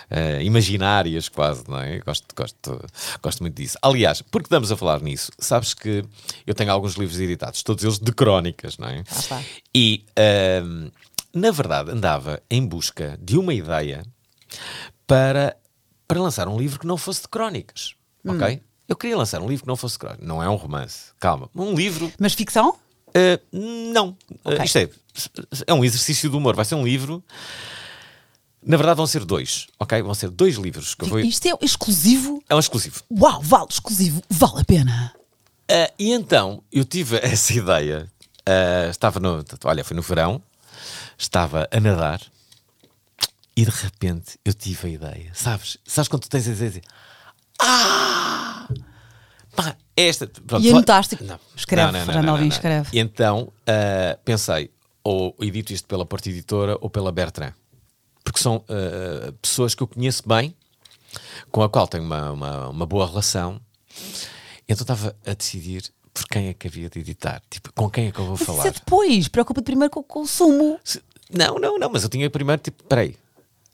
[0.09, 1.99] eh, imaginárias, quase, não é?
[1.99, 2.81] Gosto, gosto,
[3.21, 3.77] gosto muito disso.
[3.81, 6.03] Aliás, porque estamos a falar nisso, sabes que
[6.45, 9.03] eu tenho alguns livros editados, todos eles de crónicas, não é?
[9.31, 9.41] Ah.
[9.75, 10.89] E, ahm,
[11.33, 14.03] na verdade, andava em busca de uma ideia
[15.07, 15.55] para,
[16.07, 17.95] para lançar um livro que não fosse de crónicas,
[18.25, 18.61] ok?
[18.87, 20.27] Eu queria lançar um livro que não fosse de crónicas.
[20.27, 21.49] Não é um romance, calma.
[21.55, 22.11] Um livro...
[22.19, 22.75] Mas ficção?
[23.15, 24.17] ah, não.
[24.43, 24.65] Ah, Ok.
[24.65, 24.89] isto é,
[25.67, 26.55] é um exercício de humor.
[26.55, 27.23] Vai ser um livro...
[28.63, 30.01] Na verdade vão ser dois, ok?
[30.03, 31.19] Vão ser dois livros que eu vou...
[31.19, 32.43] Isto é exclusivo?
[32.47, 33.01] É um exclusivo.
[33.11, 35.13] Uau, vale, exclusivo, vale a pena.
[35.69, 38.11] Ah, e então eu tive essa ideia.
[38.45, 39.43] Ah, estava no.
[39.63, 40.41] Olha, foi no verão,
[41.17, 42.21] estava a nadar
[43.55, 45.31] e de repente eu tive a ideia.
[45.33, 45.77] Sabes?
[45.85, 46.81] Sabes quando tu tens a ideia?
[47.59, 48.67] Ah!
[49.55, 50.27] Pá, esta.
[50.27, 51.17] pronto, E anotaste?
[51.55, 52.49] Escreve, Fernando Alvim, não.
[52.51, 52.89] escreve.
[52.93, 54.71] E então ah, pensei,
[55.03, 57.53] ou edito isto pela Porta Editora ou pela Bertrand.
[58.31, 60.55] Porque são ah, pessoas que eu conheço bem,
[61.51, 63.59] com a qual tenho uma, uma, uma boa relação.
[64.69, 67.41] Então estava a decidir por quem é que havia de editar.
[67.49, 68.67] Tipo, com quem é que eu vou Mas isso falar?
[68.67, 70.79] é depois, preocupa-te primeiro com o consumo.
[70.81, 73.17] Se- Não, não, não, mas eu tinha primeiro, tipo, peraí.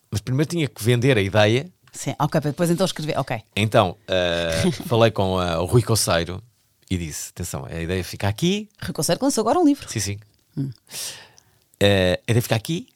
[0.10, 1.70] Mas primeiro tinha que vender a ideia.
[1.92, 3.16] Sim, ok, depois então escrever.
[3.20, 3.40] Ok.
[3.56, 6.42] Então, ah, falei com o Rui Coceiro
[6.90, 8.68] e disse: atenção, a ideia fica aqui.
[8.80, 9.88] Reconselho lançou agora um livro.
[9.88, 10.20] Sim, sim.
[10.58, 12.88] Ah, a ideia fica aqui.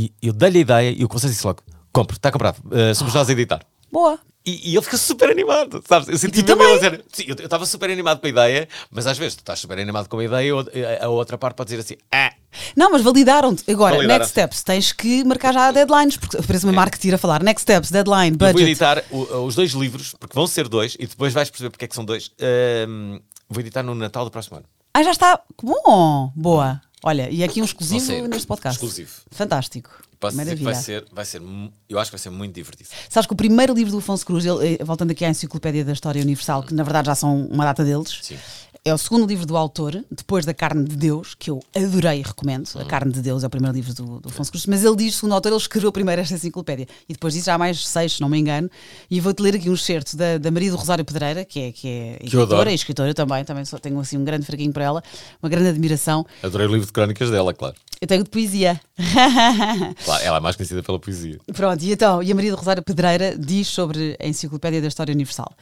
[0.00, 1.60] E eu dei-lhe a ideia e o Conceito disse logo:
[1.92, 2.62] compre, está comprado.
[2.70, 3.60] Ah, somos nós a editar.
[3.90, 4.18] Boa.
[4.46, 6.08] E, e ele fica super animado, sabes?
[6.08, 7.04] Eu senti mesmo ele a dizer.
[7.12, 10.08] Sim, eu estava super animado com a ideia, mas às vezes tu estás super animado
[10.08, 12.32] com a ideia e a outra parte pode dizer assim: ah,
[12.76, 13.68] Não, mas validaram-te.
[13.70, 14.20] Agora, Validaram.
[14.20, 17.42] next steps, tens que marcar já deadlines, porque parece uma marketing a falar.
[17.42, 18.70] Next steps, deadline, eu vou budget.
[18.70, 21.88] editar o- os dois livros, porque vão ser dois, e depois vais perceber porque é
[21.88, 22.30] que são dois.
[22.40, 23.18] Ahm,
[23.50, 24.66] vou editar no Natal do próximo ano.
[24.94, 25.40] Ah, já está.
[25.62, 26.80] Bom, boa.
[27.02, 28.76] Olha, e aqui um exclusivo ser neste podcast.
[28.76, 29.10] exclusivo.
[29.30, 29.90] Fantástico.
[30.18, 30.74] Posso dizer que Maravilha.
[30.74, 31.40] vai ser, vai ser,
[31.88, 32.88] eu acho que vai ser muito divertido.
[33.08, 35.92] Sabes que o primeiro livro do Afonso Cruz, ele, eh, voltando aqui à Enciclopédia da
[35.92, 38.36] História Universal, que na verdade já são uma data deles, Sim.
[38.88, 42.22] É o segundo livro do autor, depois da Carne de Deus, que eu adorei e
[42.22, 42.68] recomendo.
[42.74, 42.80] Hum.
[42.80, 45.16] A Carne de Deus é o primeiro livro do, do Afonso Cruz, mas ele diz,
[45.16, 46.86] segundo o autor, ele escreveu primeiro esta enciclopédia.
[47.08, 48.70] E depois disso já há mais seis, se não me engano.
[49.10, 51.88] E vou-te ler aqui um excerto da, da Maria do Rosário Pedreira, que é, que
[51.88, 55.02] é escritora e escritora também, também só tenho assim um grande fraquinho para ela,
[55.42, 56.24] uma grande admiração.
[56.42, 57.74] Adorei o livro de crónicas dela, claro.
[58.00, 58.80] Eu tenho de poesia.
[60.04, 61.38] Claro, ela é mais conhecida pela poesia.
[61.52, 65.12] Pronto, e então, e a Maria do Rosário Pedreira diz sobre a Enciclopédia da História
[65.12, 65.52] Universal.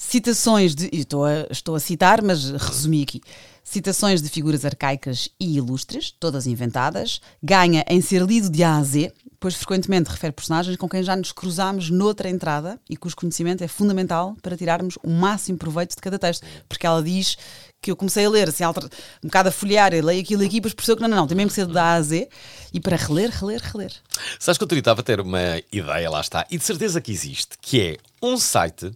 [0.00, 0.88] Citações de.
[0.92, 3.20] Estou a, estou a citar, mas resumi aqui.
[3.64, 8.82] Citações de figuras arcaicas e ilustres, todas inventadas, ganha em ser lido de A a
[8.82, 13.62] Z, pois frequentemente refere personagens com quem já nos cruzámos noutra entrada e cujo conhecimento
[13.62, 16.46] é fundamental para tirarmos o máximo proveito de cada texto.
[16.68, 17.36] Porque ela diz
[17.82, 20.74] que eu comecei a ler, assim, um bocado a folhear, e leio aquilo aqui, depois
[20.74, 22.28] percebeu que não, não, não, tem mesmo que ser de A a Z,
[22.72, 23.92] e para reler, reler, reler.
[24.38, 27.58] Sabes que eu estava a ter uma ideia, lá está, e de certeza que existe,
[27.60, 28.92] que é um site.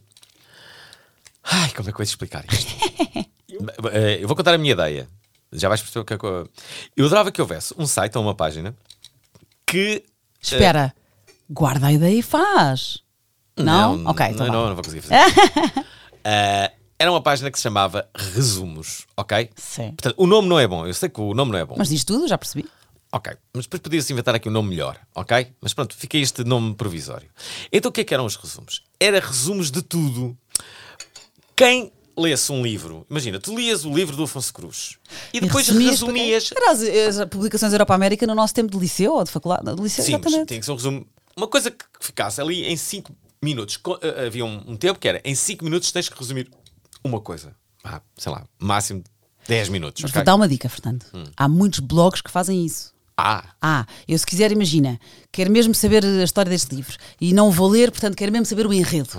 [1.43, 2.73] Ai, como é que eu vou explicar isto?
[3.93, 5.07] Eh, eu vou contar a minha ideia.
[5.51, 6.49] Já vais perceber o que é que eu.
[6.97, 8.75] Eu adorava que houvesse um site ou uma página
[9.65, 10.03] que.
[10.41, 10.93] Espera,
[11.49, 13.03] Guarda a ideia e faz.
[13.55, 14.03] Não?
[14.05, 15.15] ok, então não, não, não vou conseguir fazer.
[16.23, 19.49] Ah, era uma página que se chamava Resumos, ok?
[19.55, 19.89] Sim.
[19.89, 20.87] Portanto, o nome não é bom.
[20.87, 21.75] Eu sei que o nome não é bom.
[21.77, 22.67] Mas diz tudo, já percebi.
[23.11, 25.53] Ok, mas depois podia-se inventar aqui um nome melhor, ok?
[25.61, 27.29] Mas pronto, fica este nome provisório.
[27.71, 28.81] Então o que é que eram os resumos?
[28.99, 30.35] Era resumos de tudo.
[31.55, 34.97] Quem lesse um livro, imagina, tu lias o livro do Afonso Cruz
[35.33, 36.49] e depois resumias para resumias.
[36.49, 36.57] quem?
[36.63, 39.75] Era as, publicações Europa América no nosso tempo de liceu ou de faculdade?
[39.75, 40.47] De liceu, Sim, mas exatamente.
[40.49, 41.07] tinha que ser um resumo.
[41.35, 43.11] Uma coisa que ficasse ali em 5
[43.41, 43.79] minutos.
[44.01, 46.49] Eh, Havia um, um tempo que era em 5 minutos tens que resumir
[47.03, 47.55] uma coisa.
[47.83, 49.03] Ah, sei lá, máximo
[49.47, 50.03] 10 minutos.
[50.03, 51.03] Mas vou dar uma dica, Fernando.
[51.13, 51.23] Hum.
[51.35, 52.93] Há muitos blogs que fazem isso.
[53.17, 54.99] Ah, Ah, eu se quiser, imagina,
[55.31, 58.65] quero mesmo saber a história deste livro e não vou ler, portanto, quero mesmo saber
[58.65, 59.09] o enredo.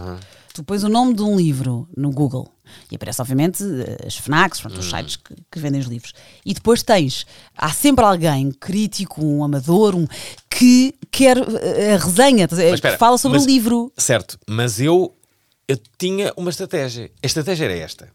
[0.55, 2.49] Tu pões o nome de um livro no Google
[2.89, 3.65] e aparece, obviamente,
[4.07, 6.13] as FNACs, portanto, os sites que, que vendem os livros.
[6.47, 7.27] E depois tens,
[7.59, 10.07] há sempre alguém, crítico, um amador, um
[10.49, 13.93] que quer eh, a resenha, a Mas espera, que fala sobre mas- o livro.
[13.97, 15.13] Certo, mas eu,
[15.67, 17.11] eu tinha uma estratégia.
[17.21, 18.09] A estratégia era esta.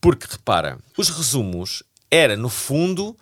[0.00, 3.14] Porque, repara, os resumos era, no fundo,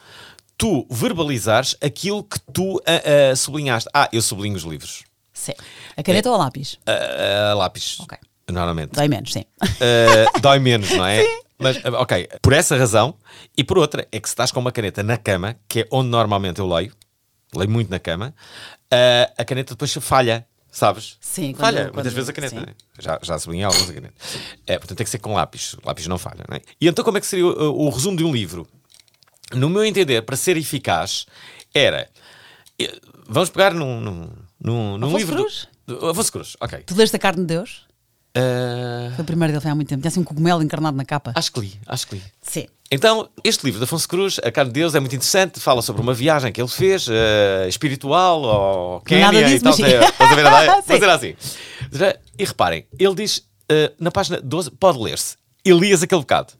[0.56, 3.90] tu verbalizares aquilo que tu ah, ah, sublinhaste.
[3.92, 5.02] Ah, eu sublinho os livros.
[5.32, 5.54] Sim.
[5.96, 6.78] A caneta ou a lápis?
[6.86, 7.98] Ah, ah, lápis.
[7.98, 8.16] Ok.
[8.50, 8.92] Normalmente.
[8.92, 9.44] Dói menos, sim.
[9.62, 11.22] Uh, dói menos, não é?
[11.58, 13.14] Mas, uh, ok, por essa razão
[13.56, 16.08] e por outra, é que se estás com uma caneta na cama, que é onde
[16.08, 16.92] normalmente eu leio,
[17.54, 18.34] leio muito na cama,
[18.92, 21.16] uh, a caneta depois falha, sabes?
[21.20, 22.56] Sim, quando- falha, quando- muitas vezes a caneta.
[22.58, 22.66] sim.
[22.66, 22.74] né?
[22.98, 24.14] Já, já sublinhei alguns a caneta.
[24.66, 26.60] É, portanto, tem que ser com lápis, o lápis não falha, não é?
[26.80, 28.66] E então, como é que seria o, o resumo de um livro?
[29.54, 31.26] No meu entender, para ser eficaz,
[31.72, 32.08] era.
[32.80, 35.36] eh, Vamos pegar num, num, num, num livro.
[35.36, 35.68] Cruz?
[35.86, 36.80] Do, Afonso Cruz, ok.
[36.84, 37.86] Tu leste a carne de Deus?
[38.36, 40.00] Uh, Foi o primeiro dele, há muito tempo.
[40.00, 41.32] Tinha assim um cogumelo encarnado na capa.
[41.34, 42.22] acho que li, acho que li.
[42.40, 42.66] Sim.
[42.90, 45.58] Então, este livro de Afonso Cruz, A Carne de Deus, é muito interessante.
[45.60, 49.72] Fala sobre uma viagem que ele fez, eh, espiritual, ao Quénia Nada e disso, tal.
[49.78, 51.34] mas Estás a ver a dizer assim.
[52.38, 55.36] E reparem, ele diz, eh, na página 12, pode ler-se.
[55.64, 56.52] Elias aquele bocado.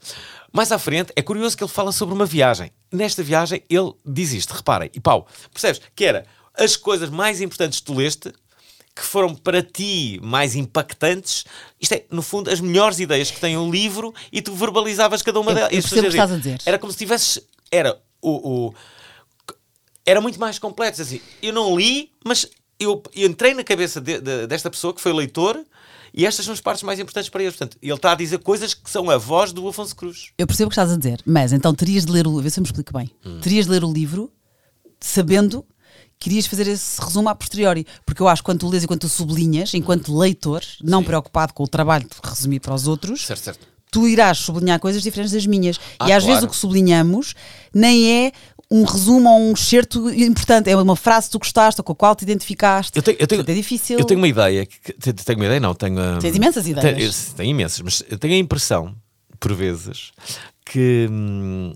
[0.51, 2.71] Mais à frente, é curioso que ele fala sobre uma viagem.
[2.91, 4.91] Nesta viagem, ele diz isto, reparem.
[4.95, 5.83] E pau, percebes?
[5.95, 6.25] Que era
[6.59, 8.33] as coisas mais importantes que tu leste,
[8.95, 11.45] que foram para ti mais impactantes.
[11.81, 15.41] Isto é, no fundo, as melhores ideias que tem o livro e tu verbalizavas cada
[15.41, 15.73] uma Eu- delas.
[15.73, 16.61] eu percebo o que estás a dizer.
[16.67, 17.41] Era como se tivesses.
[17.71, 18.69] Era o.
[18.69, 18.75] o-
[20.05, 21.01] era muito mais complexo.
[21.03, 22.47] Assim, eu não li, mas
[22.79, 25.65] eu, eu entrei na cabeça de- de- desta pessoa que foi leitor
[26.13, 27.53] e estas são as partes mais importantes para ele.
[27.53, 30.33] Portanto, ele está a dizer coisas que são a voz do Afonso Cruz.
[30.37, 32.51] Eu percebo o que estás a dizer, mas então terias de ler o livro, vê
[32.51, 33.11] se eu me explico bem.
[33.25, 33.41] Hum.
[33.41, 34.31] Terias de ler o livro
[35.01, 35.65] sabendo
[36.23, 37.85] que irias fazer esse resumo a posteriori.
[38.07, 41.53] Porque eu acho que quando tu lês e quando tu sublinhas, enquanto leitor, não preocupado
[41.53, 43.67] com o trabalho de resumir para os outros, Certo, certo.
[43.91, 45.81] tu irás sublinhar coisas diferentes das minhas.
[45.99, 46.27] Ah, e às claro.
[46.27, 47.35] vezes o que sublinhamos
[47.75, 48.33] nem é
[48.71, 51.97] um resumo ou um excerto importante, é uma frase que tu gostaste ou com a
[51.97, 52.97] qual te identificaste.
[52.97, 53.99] Eu tenho, eu tenho, é difícil.
[53.99, 54.65] Eu tenho uma ideia.
[54.65, 55.75] que- tenho uma ideia, não.
[55.75, 57.25] Tenho, hum, Tens imensas ideias.
[57.25, 58.95] Tenho, tenho imensas, mas eu tenho a impressão,
[59.41, 60.13] por vezes,
[60.65, 61.75] que hum,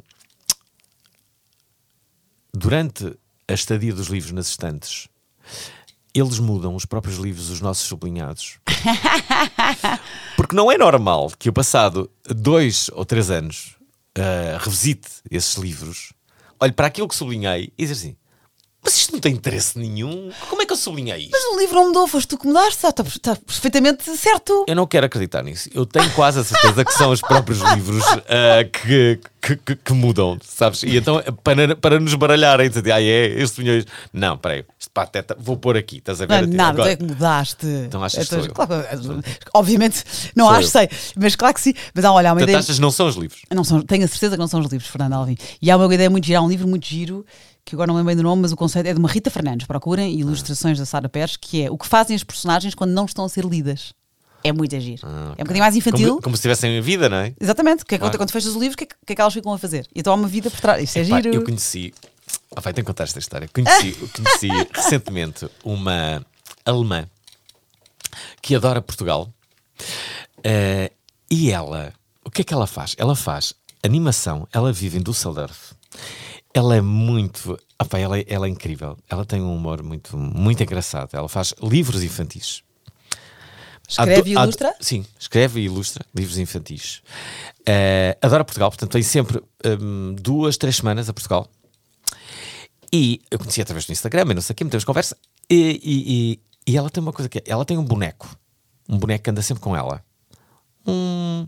[2.54, 3.12] durante
[3.48, 5.08] a estadia dos livros nas estantes,
[6.14, 8.58] eles mudam os próprios livros, os nossos sublinhados.
[10.36, 13.76] Porque não é normal que eu, passado dois ou três anos,
[14.16, 16.12] ah, revisite esses livros,
[16.58, 18.16] olhe para aquilo que sublinhei e dizer assim:
[18.86, 20.30] Mas isto não tem interesse nenhum.
[20.48, 21.30] Como é que eu sublinhei isto?
[21.32, 24.64] Mas o livro não mudou, foste tu que mudaste, está, está- perfeitamente certo.
[24.68, 25.68] Eu não quero acreditar nisso.
[25.74, 29.92] Eu tenho quase a certeza que são os próprios livros ah, que, que, que- que
[29.92, 30.82] mudam, sabes?
[30.84, 33.84] E então, para, para nos baralharem, dizer, ah, é, este vinho.
[34.12, 34.64] Não, peraí,
[34.96, 36.32] pateta, vou pôr aqui, estás a ver?
[36.34, 37.66] Não, Tipo, nada, agora- é que mudaste.
[37.66, 38.52] Então achas que sou eu?
[38.54, 38.72] claro,
[39.54, 40.02] obviamente,
[40.34, 40.70] não Sou acho, eu.
[40.70, 41.74] sei, mas claro que sim.
[41.94, 42.58] Mas há, olha, há uma Portanto, ideia.
[42.58, 43.42] achas que não são os livros?
[43.54, 45.36] Não são, tenho a certeza que não são os livros, Fernando Alvim.
[45.60, 47.24] E há uma ideia muito gira, há um livro muito giro,
[47.64, 49.66] que agora não lembro bem do nome, mas o conceito é de uma Rita Fernandes.
[49.66, 53.24] Procurem ilustrações da Sara Pérez, que é o que fazem as personagens quando não estão
[53.24, 53.92] a ser lidas.
[54.44, 55.00] É muito agir.
[55.02, 56.08] Ah, É um bocadinho mais infantil.
[56.10, 57.34] Como, como se tivessem a vida, não é?
[57.40, 57.82] Exatamente.
[57.82, 58.16] O que é que Claro.
[58.16, 59.86] quando fechas o livro, o que é que, que é que elas ficam a fazer?
[59.94, 60.80] Então há uma vida por trás.
[60.82, 61.34] Isso é Pá, giro.
[61.34, 61.92] eu conheci.
[62.56, 63.48] Ah, vai, tenho que contar esta história.
[63.52, 66.24] Conheci, conheci recentemente uma
[66.64, 67.06] alemã
[68.40, 69.30] que adora Portugal
[70.42, 70.90] eh,
[71.30, 71.92] e ela,
[72.24, 72.94] o que é que ela faz?
[72.98, 73.52] Ela faz
[73.84, 75.72] animação, ela vive em Düsseldorf.
[76.54, 77.58] Ela é muito.
[77.78, 78.96] ah, pá, ela, é- ela é incrível.
[79.10, 81.10] Ela tem um humor muito, muito engraçado.
[81.12, 82.62] Ela faz livros infantis.
[83.88, 84.68] Escreve e Ado- ilustra?
[84.70, 87.02] ado- sim, escreve e ilustra livros infantis.
[87.66, 89.40] Eh, adora Portugal, portanto, vem sempre
[89.80, 91.48] hum, duas, três semanas a Portugal.
[92.92, 95.16] E eu conheci através do Instagram, e não sei o quê, metemos conversa.
[95.50, 98.28] E, e, e, e ela tem uma coisa que é: ela tem um boneco.
[98.88, 100.02] Um boneco que anda sempre com ela.
[100.86, 101.46] Hum,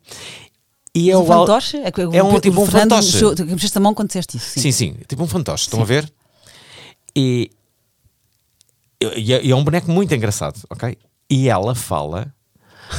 [0.94, 1.76] e é um o fantoche?
[1.76, 3.34] É, o- é um tipo um Fernando fantoche.
[3.36, 4.50] Tu mexeste a mão quando disseste isso.
[4.50, 4.60] Sim.
[4.60, 6.12] Sim, sim, tipo um fantoche, estão a ver?
[7.14, 7.50] E
[9.00, 10.98] e é um boneco muito engraçado, ok?
[11.30, 12.34] E ela fala,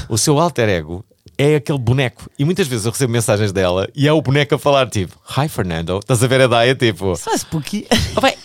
[0.08, 1.04] o seu alter ego
[1.39, 2.30] é aquele boneco.
[2.38, 5.47] E muitas vezes eu recebo mensagens dela e é o boneco a falar tipo: Hi
[5.47, 6.75] Fernando, estás a ver a Daya?
[6.75, 7.88] Tipo, Só spooky.
[8.15, 8.36] "Oh, bem,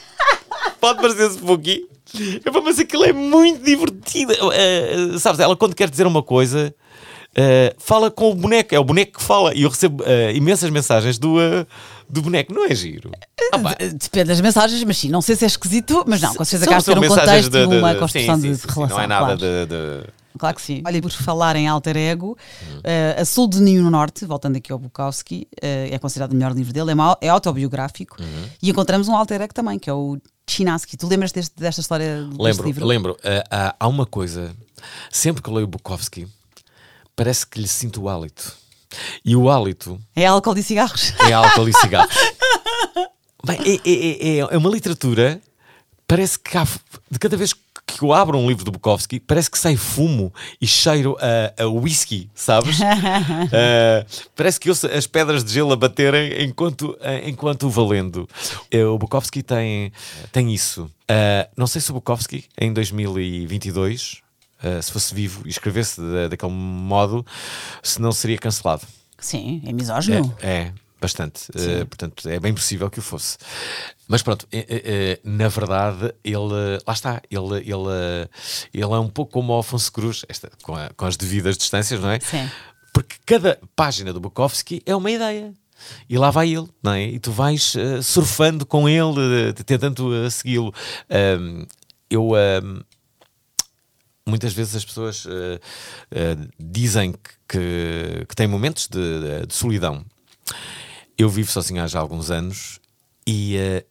[0.80, 1.87] pode parecer spooky,
[2.44, 4.33] Eu, mas aquilo é muito divertido.
[4.52, 6.72] Eh, sabes, ela quando quer dizer uma coisa.
[7.37, 10.70] eh, fala com o boneco, é o boneco que fala e eu recebo eh, imensas
[10.70, 11.35] mensagens do,
[12.09, 13.11] do boneco, não é giro?
[13.52, 13.59] Ah,
[13.92, 16.74] Depende das mensagens, mas sim, não sei se é esquisito, mas não, com certeza que
[16.74, 18.61] há de ter são um mensagens contexto de- de- uma construção sim, de, sim, de
[18.61, 18.96] sim, relação.
[18.96, 19.38] Não é nada claro.
[19.38, 20.07] de- de
[20.38, 20.83] Claro que sim.
[20.85, 22.37] Olha, por falar em alter ego,
[22.83, 26.35] eh, A Sul de Ninho no Norte, voltando aqui ao Bukowski, eh, é considerado o
[26.35, 28.16] melhor livro dele, é, mau- é autobiográfico
[28.61, 30.18] e encontramos um alter ego também, que é o
[30.49, 30.97] Chinaski.
[30.97, 32.85] Tu lembras deste, desta história deste Lembro, livro?
[32.87, 33.16] lembro.
[33.25, 34.55] Ah, ah, há uma coisa,
[35.11, 36.27] sempre que eu leio Bukowski,
[37.14, 38.53] parece que lhe sinto o hálito.
[39.25, 41.12] E o hálito É álcool e cigarros.
[41.29, 42.09] é álcool e cigarro.
[43.47, 45.40] Bem, é, é- é- é uma literatura,
[46.09, 46.64] parece que há,
[47.11, 47.61] de cada vez que
[48.03, 52.29] eu abro um livro do Bukowski, parece que sai fumo e cheiro a, a whisky,
[52.35, 52.81] sabes?
[52.83, 58.29] Ah, parece que ouço as pedras de gelo a baterem enquanto, ah, enquanto vou lendo.
[58.70, 59.92] Eh, O Bukowski tem,
[60.33, 60.90] tem isso.
[61.57, 64.18] Não sei se o Bukowski, em 2022,
[64.62, 67.25] ah, se fosse vivo e escrevesse da- daquele modo,
[67.83, 68.83] se não seria cancelado.
[69.18, 70.35] Sim, é misógino.
[70.42, 71.44] É, é, bastante.
[71.54, 73.37] Eh, portanto, é bem possível que o fosse.
[74.09, 78.28] Mas pronto, eh, eh, na verdade, ele, lá está, ele, ele,
[78.72, 82.00] ele é um pouco como o Afonso Cruz, esta, com, a- com as devidas distâncias,
[82.00, 82.20] não é?
[82.20, 82.48] Sim.
[82.92, 85.52] Porque cada página do Bukowski é uma ideia.
[86.09, 87.02] E lá vai ele, não é?
[87.04, 90.72] E tu vais eh, surfando com ele, tentando eh, segui-lo.
[91.11, 91.66] Ahm,
[92.09, 92.35] eu.
[92.35, 92.80] ahm,
[94.26, 95.26] muitas vezes as pessoas
[96.59, 100.04] dizem que, que, que têm momentos de, de solidão.
[101.16, 102.81] Eu vivo sozinho há já alguns anos
[103.27, 103.57] e.
[103.57, 103.85] eh,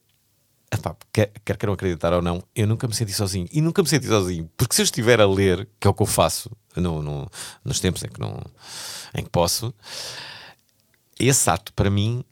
[0.74, 3.48] epá, quer, quer queiram acreditar ou não, eu nunca me senti sozinho.
[3.52, 6.02] E nunca me senti sozinho, porque se eu estiver a ler, que é o que
[6.04, 7.30] eu faço no, no-
[7.64, 8.42] nos tempos em que, não,
[9.16, 9.74] em que posso,
[11.20, 12.24] esse ato para mim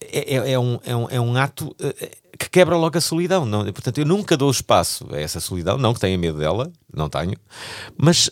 [0.00, 3.44] é, é- é um, é, um, é um ato eh, que quebra logo a solidão.
[3.44, 7.08] Não, portanto, eu nunca dou espaço a essa solidão, não que tenha medo dela, não
[7.08, 7.34] tenho,
[7.98, 8.30] mas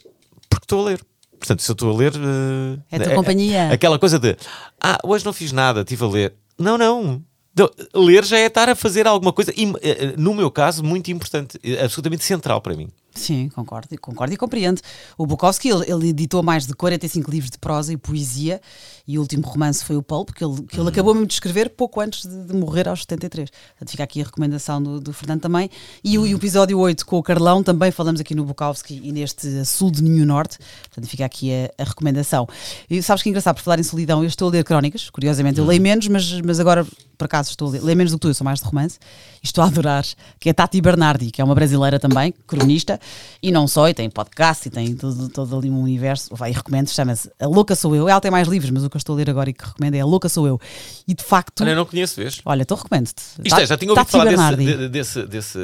[0.48, 1.04] porque estou a ler.
[1.44, 2.12] Portanto, se eu estou a ler.
[2.14, 3.68] eh, É a tua companhia.
[3.70, 4.34] Aquela coisa de
[4.82, 6.34] ah, hoje não fiz nada, estive a ler.
[6.58, 7.22] Não, não.
[7.56, 11.10] Não, Ler já é estar a fazer alguma coisa, e, eh, no meu caso, muito
[11.12, 12.88] importante, eh, absolutamente central para mim.
[13.14, 14.80] Sim, concordo, concordo e compreendo.
[15.16, 18.60] O Bukowski, ele, ele editou mais de 45 livros de prosa e poesia,
[19.06, 21.70] e o último romance foi o Pulp, que ele, que ele acabou mesmo de escrever
[21.70, 23.50] pouco antes de, de morrer aos 73.
[23.50, 25.70] Portanto, fica aqui a recomendação do, do Fernando também.
[26.02, 29.12] E o, e o episódio 8 com o Carlão, também falamos aqui no Bukowski e
[29.12, 30.58] neste Sul de Ninho Norte.
[30.88, 32.48] Portanto, fica aqui a, a recomendação.
[32.90, 35.58] E sabes que é engraçado, por falar em solidão, eu estou a ler crónicas, curiosamente,
[35.60, 36.84] eu leio menos, mas, mas agora,
[37.16, 38.98] por acaso, estou a ler, leio menos do que tu, eu sou mais de romance,
[39.42, 40.04] e estou a adorar,
[40.40, 42.98] que é Tati Bernardi, que é uma brasileira também, cronista,
[43.42, 46.88] e não só, e tem podcast, e tem todo, todo ali um universo, vai, recomendo,
[46.88, 49.16] chama-se A Louca Sou Eu, ela tem mais livros, mas o que eu estou a
[49.18, 50.60] ler agora e que recomendo é A Louca Sou Eu,
[51.06, 52.40] e de facto, Olha, eu não conheço, vês?
[52.44, 53.22] olha, então recomendo-te.
[53.44, 54.64] Isto é, já tinha ouvido Tati falar desse, Bernardi.
[54.64, 55.58] de- desse, desse,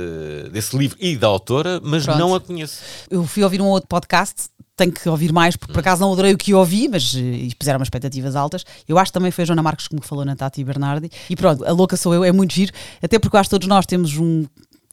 [0.52, 2.18] desse livro e da autora, mas Pronto.
[2.18, 2.80] não a conheço.
[3.10, 6.32] Eu fui ouvir um outro podcast, tenho que ouvir mais, porque por acaso não adorei
[6.32, 8.64] o que ouvi, mas eh, puseram umas expectativas altas.
[8.88, 11.10] Eu acho que também foi a Joana Marques que me falou na Tati Bernardi.
[11.28, 12.72] E pronto, a louca sou eu, é muito giro,
[13.02, 14.46] até porque acho que todos nós temos um,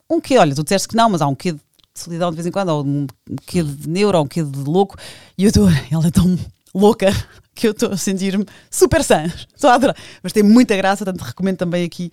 [0.09, 1.59] um quê, olha, tu disseste que não, mas há um quê de
[1.99, 3.07] solidão de vez em quando, ou um
[3.45, 4.95] quê de neuro, ou um quê de louco,
[5.37, 6.37] e eu estou, ela é tão
[6.73, 7.11] louca
[7.57, 11.25] que eu estou a sentir-me super sã, estou a adorar, mas tem muita graça, portanto
[11.25, 12.11] recomendo também aqui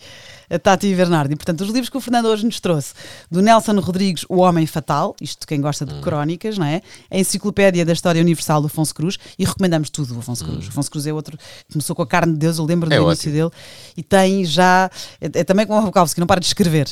[0.51, 1.37] a Tati Bernardi.
[1.37, 2.95] Portanto, os livros que o Fernando hoje nos trouxe,
[3.31, 6.81] do Nelson Rodrigues, O Homem Fatal, isto quem gosta de crónicas, não é?
[7.11, 10.67] A Enciclopédia da História Universal do Afonso Cruz, e recomendamos tudo do Afonso Cruz.
[10.67, 11.39] O Afonso Cruz é outro,
[11.71, 13.51] começou com a carne de Deus, eu lembro do É início dele,
[13.97, 16.89] e tem já, é, é também como o Bukowski, não para de escrever.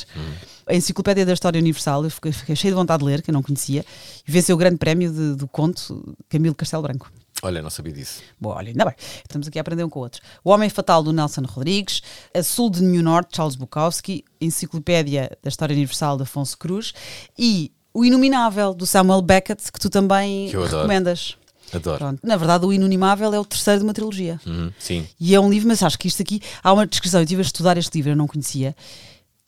[0.67, 3.33] A Enciclopédia da História Universal, eu fiquei, fiquei cheio de vontade de ler, que eu
[3.33, 3.85] não conhecia,
[4.27, 7.11] e venceu o grande prémio de- do conto Camilo Castelo Branco.
[7.41, 8.21] Olha, não sabia disso.
[8.39, 8.93] Bom, olha, ainda bem.
[9.21, 10.21] Estamos aqui a aprender um com o outro.
[10.43, 12.01] O Homem Fatal do Nelson Rodrigues,
[12.33, 16.93] A Sul de New Norte, Charles Bukowski, Enciclopédia da História Universal de Afonso Cruz
[17.37, 20.77] e O Inominável do Samuel Beckett, que tu também Que eu adoro.
[20.77, 21.35] recomendas.
[21.73, 21.97] Adoro.
[21.97, 22.19] Pronto.
[22.23, 24.39] Na verdade, O Inunimável é o terceiro de uma trilogia.
[24.45, 25.05] Uhum, sim.
[25.19, 27.19] E é um livro, mas acho que isto aqui há uma descrição.
[27.19, 28.75] Eu estive a estudar este livro, eu não conhecia.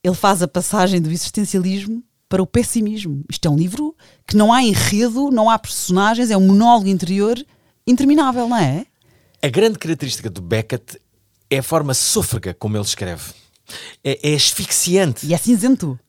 [0.05, 3.23] Ele faz a passagem do existencialismo para o pessimismo.
[3.27, 3.95] Isto é um livro
[4.27, 7.35] que não há enredo, não há personagens, é um monólogo interior
[7.87, 8.85] interminável, não é?
[9.41, 11.01] A grande característica do Beckett
[11.49, 13.33] é a forma sôfrega como ele escreve.
[14.03, 15.25] É, é asfixiante.
[15.25, 15.99] E é cinzento.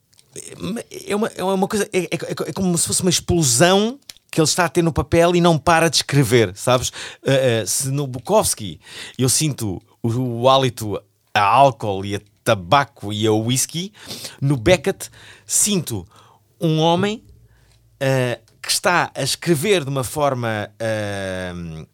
[1.08, 1.88] É uma, é uma coisa.
[1.90, 2.08] É, é-
[2.48, 3.98] é como se fosse uma explosão
[4.30, 6.90] que ele está a ter no papel e não para de escrever, sabes?
[6.90, 8.78] Uh, uh, se no Bukowski
[9.16, 10.10] eu sinto o,
[10.42, 11.00] o hálito
[11.32, 13.92] a álcool e a tabaco e a whisky,
[14.40, 15.10] no Beckett
[15.44, 16.06] sinto
[16.60, 17.24] um homem
[17.96, 21.86] uh, que está a escrever de uma forma uh,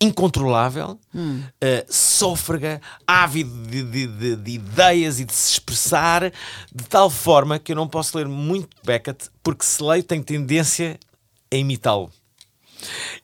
[0.00, 1.42] incontrolável, hum.
[1.42, 6.32] uh, sófrega, ávido de, de, de, de, ideias e de se expressar,
[6.74, 10.98] de tal forma que eu não posso ler muito Beckett, porque se leio tenho tendência
[11.52, 12.10] a imitá-lo.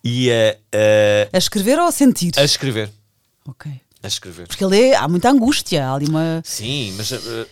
[0.05, 2.33] E, uh, a escrever ou a sentir?
[2.37, 2.93] A escrever.
[3.47, 3.88] Ok.
[4.03, 4.47] A escrever.
[4.47, 6.41] Porque ele é, há muita angústia, há ali uma.
[6.45, 7.11] Sim, mas.
[7.11, 7.47] Uh,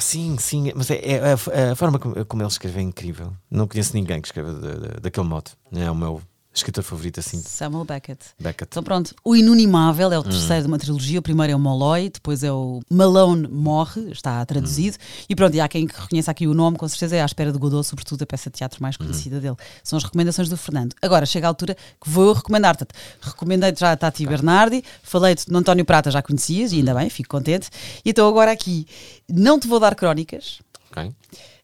[0.00, 1.18] sim, sim, mas é, é,
[1.52, 3.32] é, a forma como, como, ele escreve é incrível.
[3.50, 4.52] Não conheço ninguém que escreva
[5.00, 5.50] daquele modo.
[5.72, 6.22] É o meu,
[6.52, 7.40] escritor favorito assim?
[7.40, 8.24] Samuel Beckett.
[8.38, 8.68] Beckett.
[8.70, 10.62] Então pronto, o Inunimável é o terceiro hum.
[10.62, 11.18] de uma trilogia.
[11.18, 14.96] O primeiro é o Molloy, depois é o Malone Morre, está traduzido.
[14.96, 15.24] Hum.
[15.28, 17.58] E pronto, e há quem reconheça aqui o nome, com certeza é à espera de
[17.58, 19.40] Godot, sobretudo a peça de teatro mais conhecida hum.
[19.40, 19.56] dele.
[19.82, 20.94] São as recomendações do Fernando.
[21.00, 22.86] Agora chega a altura que vou recomendar-te.
[23.20, 24.26] Recomendei-te já a Tati.
[24.26, 27.68] Bernardi, falei-te no António Prata, já conhecias, e ainda bem, fico contente.
[28.04, 28.86] E então agora aqui,
[29.28, 30.60] não te vou dar crónicas.
[30.90, 31.12] Okay.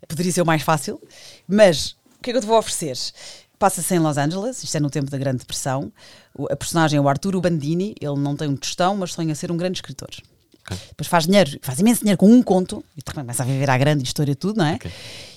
[0.09, 1.01] Poderia ser o mais fácil,
[1.49, 2.97] mas o que é que eu te vou oferecer?
[3.59, 5.93] Passa-se em Los Angeles, isto é no tempo da Grande Depressão.
[6.35, 9.51] O, a personagem é o Arturo Bandini, ele não tem um tostão, mas sonha ser
[9.51, 10.11] um grande escritor.
[10.65, 10.79] Okay.
[10.89, 14.05] Depois faz dinheiro, faz imenso dinheiro com um conto, e começa a viver à grande
[14.05, 14.75] história tudo, não é?
[14.75, 14.91] Okay.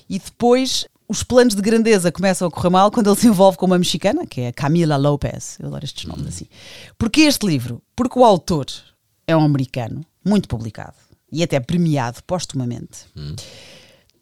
[0.10, 3.66] E depois os planos de grandeza começam a correr mal quando ele se envolve com
[3.66, 5.58] uma mexicana, que é Camila Lopez.
[5.60, 6.46] Eu adoro estes nomes assim.
[6.98, 7.82] Porquê este livro?
[7.96, 8.66] Porque o autor
[9.26, 10.96] é um americano, muito publicado
[11.32, 13.06] e até premiado postumamente.
[13.16, 13.36] Hum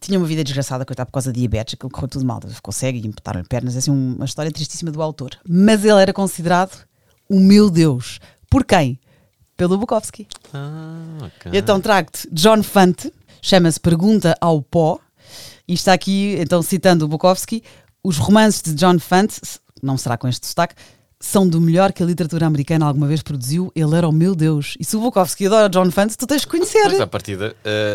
[0.08, 2.98] tinha uma vida desgraçada, coitado, por causa de diabetes, aquilo correu tudo mal, ficou cego
[2.98, 5.32] e imputaram pernas, é assim uma história tristíssima do autor.
[5.48, 6.86] Mas ele era considerado
[7.30, 8.20] o meu Deus.
[8.50, 9.00] Por quem?
[9.58, 10.26] Pelo Bukowski.
[10.54, 11.52] Ah, okay.
[11.60, 15.00] Então trago-te John Fante, chama-se Pergunta ao Pó,
[15.68, 17.62] e está aqui, então citando o Bukowski,
[18.02, 19.42] os romances de John Fante,
[19.84, 20.76] não será com este sotaque,
[21.20, 23.72] são do melhor que a literatura americana alguma vez produziu.
[23.76, 24.76] Ele era o meu Deus.
[24.80, 26.84] E se o Bukowski adora John Fante, tu tens de conhecer.
[26.84, 27.54] Pois, a partir, de, uh,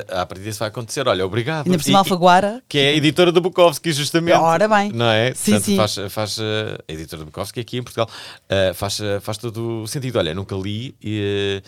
[0.08, 1.06] a partir disso vai acontecer.
[1.06, 1.66] Olha, obrigado.
[1.66, 2.62] Ainda por cima, Alfaguara.
[2.68, 4.36] Que é a editora do Bukowski, justamente.
[4.36, 4.92] Ora bem.
[4.92, 5.32] Não é?
[5.34, 5.76] Sim, Portanto, sim.
[5.76, 6.42] Faz, faz, uh,
[6.88, 10.18] a editora do Bukowski aqui em Portugal uh, faz, faz todo o sentido.
[10.18, 11.62] Olha, nunca li e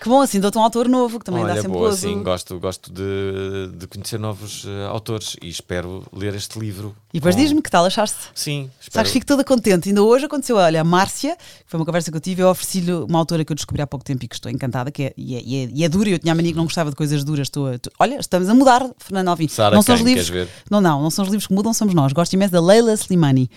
[0.00, 2.00] que bom, assim, dou-te um autor novo, que também Olha, dá sempre boa, gozo.
[2.00, 6.96] sim, gosto, gosto de, de conhecer novos uh, autores e espero ler este livro.
[7.12, 7.42] E depois com...
[7.42, 8.16] diz-me que tal achaste?
[8.34, 8.94] Sim, espero.
[8.94, 9.90] Sabes, fico toda contente.
[9.90, 12.92] Ainda hoje aconteceu, olha, a Márcia, que foi uma conversa que eu tive, eu ofereci-lhe
[12.92, 15.36] uma autora que eu descobri há pouco tempo e que estou encantada, que é, e,
[15.36, 17.22] é, e, é, e é dura, eu tinha a mania que não gostava de coisas
[17.22, 17.48] duras.
[17.48, 19.48] Estou a, tu, olha, estamos a mudar, Fernando Alvim.
[19.48, 20.30] Sara não são os livros,
[20.70, 22.12] Não, não, não são os livros que mudam, somos nós.
[22.14, 23.50] Gosto imenso da Leila Slimani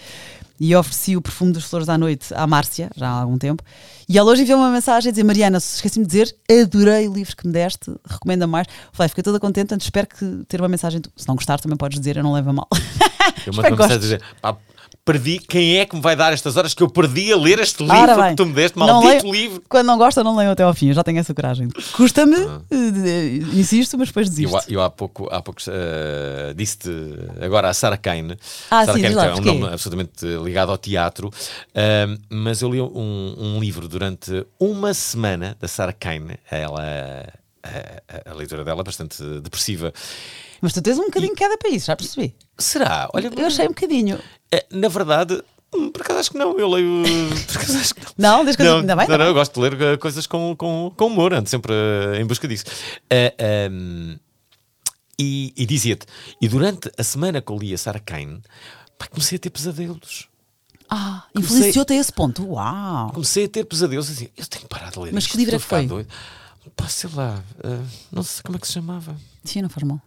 [0.60, 3.64] e ofereci o perfume das flores à noite à Márcia, já há algum tempo.
[4.08, 7.36] E ela hoje enviou uma mensagem a dizer: Mariana, esqueci-me de dizer, adorei o livro
[7.36, 8.68] que me deste, recomenda mais.
[8.92, 11.02] Falei, fiquei toda contente, portanto, espero que ter uma mensagem.
[11.16, 12.68] Se não gostar, também podes dizer, eu não levo a mal.
[13.46, 14.58] Eu mando uma mensagem a dizer: pá,
[15.06, 17.84] perdi, quem é que me vai dar estas horas que eu perdi a ler este
[17.84, 19.64] livro que tu me deste, maldito leio, livro.
[19.68, 21.68] Quando não gosta, não leio até ao fim, eu já tenho essa coragem.
[21.94, 22.62] Custa-me, ah.
[22.72, 24.56] uh, insisto, mas depois desisto.
[24.70, 26.90] Eu, eu há pouco, há pouco uh, disse-te
[27.42, 28.38] agora a Sarah Kane.
[28.72, 32.70] Ah, Sarah sim, Kane, lá, é um nome absolutamente ligado ao teatro, uh, mas eu
[32.70, 36.82] li um, um, livro durante uma semana da Sarah Kane, ela,
[37.62, 39.94] a, a, a leitura dela bastante depressiva.
[40.64, 41.36] Mas tu tens um bocadinho e...
[41.36, 42.34] cada país, já percebi.
[42.58, 43.10] Será?
[43.14, 44.18] Olha, eu achei um bocadinho.
[44.50, 45.44] É, na verdade,
[45.76, 47.04] hum, por acaso acho que não, eu leio.
[47.52, 48.38] Por acaso acho que não.
[48.38, 49.08] Não, desde que não, ainda bem.
[49.10, 52.16] Não, não, eu gosto de ler uh, coisas com, com, com humor, ando sempre uh,
[52.16, 52.64] em busca disso.
[53.12, 54.18] Uh, um,
[55.20, 56.06] e, e dizia-te,
[56.40, 58.42] e durante a semana que eu li a Sarah Kane,
[58.98, 60.30] pá, comecei a ter pesadelos.
[60.90, 62.48] Ah, influenciou-te a esse ponto.
[62.48, 63.12] Uau!
[63.12, 65.14] Comecei a ter pesadelos assim, eu tenho que parar de ler.
[65.14, 65.86] Mas isto, que livro é que foi?
[65.88, 66.10] Doido.
[66.74, 69.18] Pá, sei lá, uh, não sei como é que se chamava.
[69.44, 70.02] Sim, não faz mal.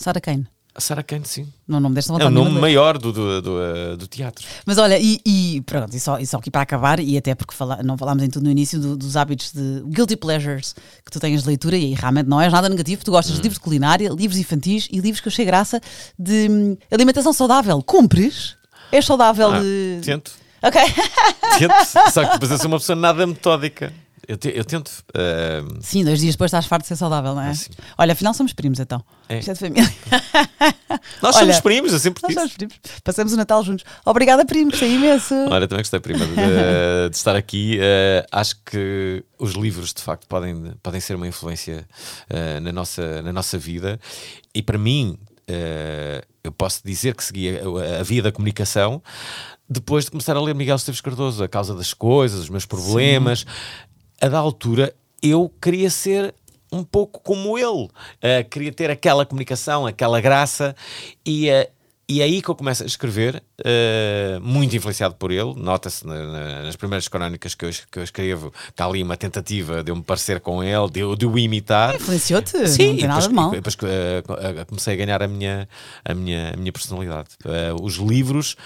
[0.00, 0.46] Sarah Kane.
[0.72, 1.52] A Sarah Kane, sim.
[1.66, 4.46] Não, não me deste É o nome maior do, do, do, uh, do, teatro.
[4.64, 7.52] Mas olha, e, e pronto, e só, e só aqui para acabar, e até porque
[7.52, 11.18] fala, não falámos em tudo no início do, dos hábitos de guilty pleasures que tu
[11.18, 13.36] tens de leitura, e realmente não és nada negativo, tu gostas hum.
[13.36, 15.80] de livros de culinária, livros infantis e livros que eu achei graça
[16.16, 17.82] de hum, alimentação saudável.
[17.82, 18.56] Cumpres?
[18.92, 20.00] És saudável ah, de.
[20.02, 20.32] Tento.
[20.62, 20.80] Ok.
[21.58, 21.74] Tento,
[22.12, 23.92] só que depois eu sou uma pessoa nada metódica.
[24.26, 24.88] Eu, te, eu tento.
[25.10, 25.78] Uh...
[25.80, 27.52] Sim, dois dias depois estás farto de ser saudável, não é?
[27.52, 29.02] Ah, Olha, afinal somos primos então.
[29.28, 29.38] É.
[29.38, 29.94] Isto é de família.
[31.22, 32.34] Nós Olha, somos primos, eu sempre disse.
[32.34, 32.76] Nós somos primos.
[33.02, 33.84] Passamos o Natal juntos.
[34.04, 35.34] Obrigada, primo, gostei imenso.
[35.50, 37.78] Olha, também gostei, prima, de, de estar aqui.
[37.78, 41.86] Uh, acho que os livros, de facto, podem, podem ser uma influência
[42.30, 43.98] uh, na, nossa, na nossa vida.
[44.54, 49.02] E para mim, uh, eu posso dizer que segui a, a via da comunicação
[49.70, 53.46] depois de começar a ler Miguel Esteves Cardoso, a causa das coisas, os meus problemas.
[54.20, 56.34] A da altura, eu queria ser
[56.72, 57.66] um pouco como ele.
[57.66, 60.76] Uh, queria ter aquela comunicação, aquela graça
[61.24, 61.66] e, uh,
[62.10, 65.54] E é aí que eu começo a escrever, uh, muito influenciado por ele.
[65.54, 69.82] Nota-se na, na, nas primeiras crónicas que eu, que eu escrevo há ali uma tentativa
[69.84, 71.94] de eu me parecer com ele, de, de o imitar.
[71.94, 72.66] Influenciou-te?
[72.66, 73.50] Sim, não tem nada depois, de mal.
[73.52, 75.68] depois uh, comecei a ganhar a minha,
[76.04, 77.28] a minha, a minha personalidade.
[77.44, 78.56] Uh, os livros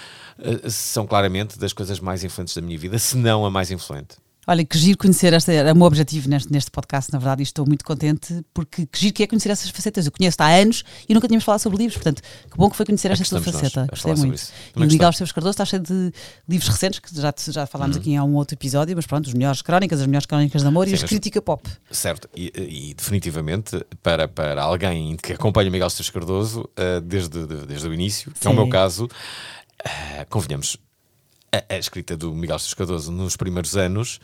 [0.67, 4.17] são claramente das coisas mais influentes da minha vida, se não a mais influente.
[4.47, 7.43] Olha, que giro conhecer esta, era o meu objetivo neste, neste podcast, na verdade, e
[7.43, 10.05] estou muito contente porque que giro que é conhecer essas facetas.
[10.05, 12.85] Eu conheço-te há anos e nunca tínhamos falado sobre livros, portanto, que bom que foi
[12.85, 13.87] conhecer esta tua faceta.
[13.89, 14.41] Gostei muito.
[14.75, 16.11] E o Miguel Esteves Cardoso está cheio de
[16.47, 18.01] livros recentes, que já, já falámos uhum.
[18.01, 20.85] aqui em um outro episódio, mas pronto, os melhores crónicas, as melhores crónicas de amor
[20.85, 21.67] Sim, e as crítica pop.
[21.89, 27.45] Certo, e, e, definitivamente para, para alguém que acompanha o Miguel Esteves Cardoso uh, desde,
[27.45, 28.49] de, desde o início, que Sim.
[28.49, 30.77] é o meu caso, uh, convenhamos,
[31.55, 34.19] a, a, escrita do Miguel Esteves Cardoso nos primeiros anos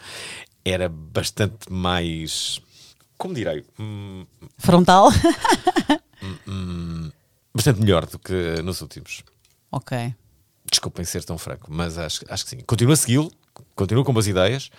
[0.66, 2.62] era bastante mais.
[3.18, 3.64] Como direi?
[3.80, 4.26] Hum,
[4.58, 5.10] Frontal?
[6.22, 7.12] hum, hum,
[7.54, 9.24] bastante melhor do que nos últimos.
[9.72, 10.14] Ok.
[10.70, 12.60] Desculpem ser tão franco, mas acho, acho que sim.
[12.62, 13.32] Continuo a segui-lo,
[13.76, 14.70] continuo com boas ideias,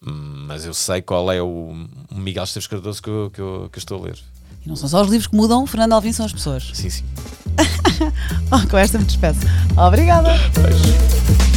[0.00, 1.72] mas eu sei qual é o
[2.10, 4.18] Miguel Esteves Cardoso que eu, que, eu, que eu estou a ler.
[4.64, 6.70] E não são só os livros que mudam, Fernando Alvim são as pessoas.
[6.74, 7.04] Sim, sim.
[8.52, 9.40] oh, com esta me despeço.
[9.76, 10.30] Obrigada.
[10.60, 11.49] Beijo.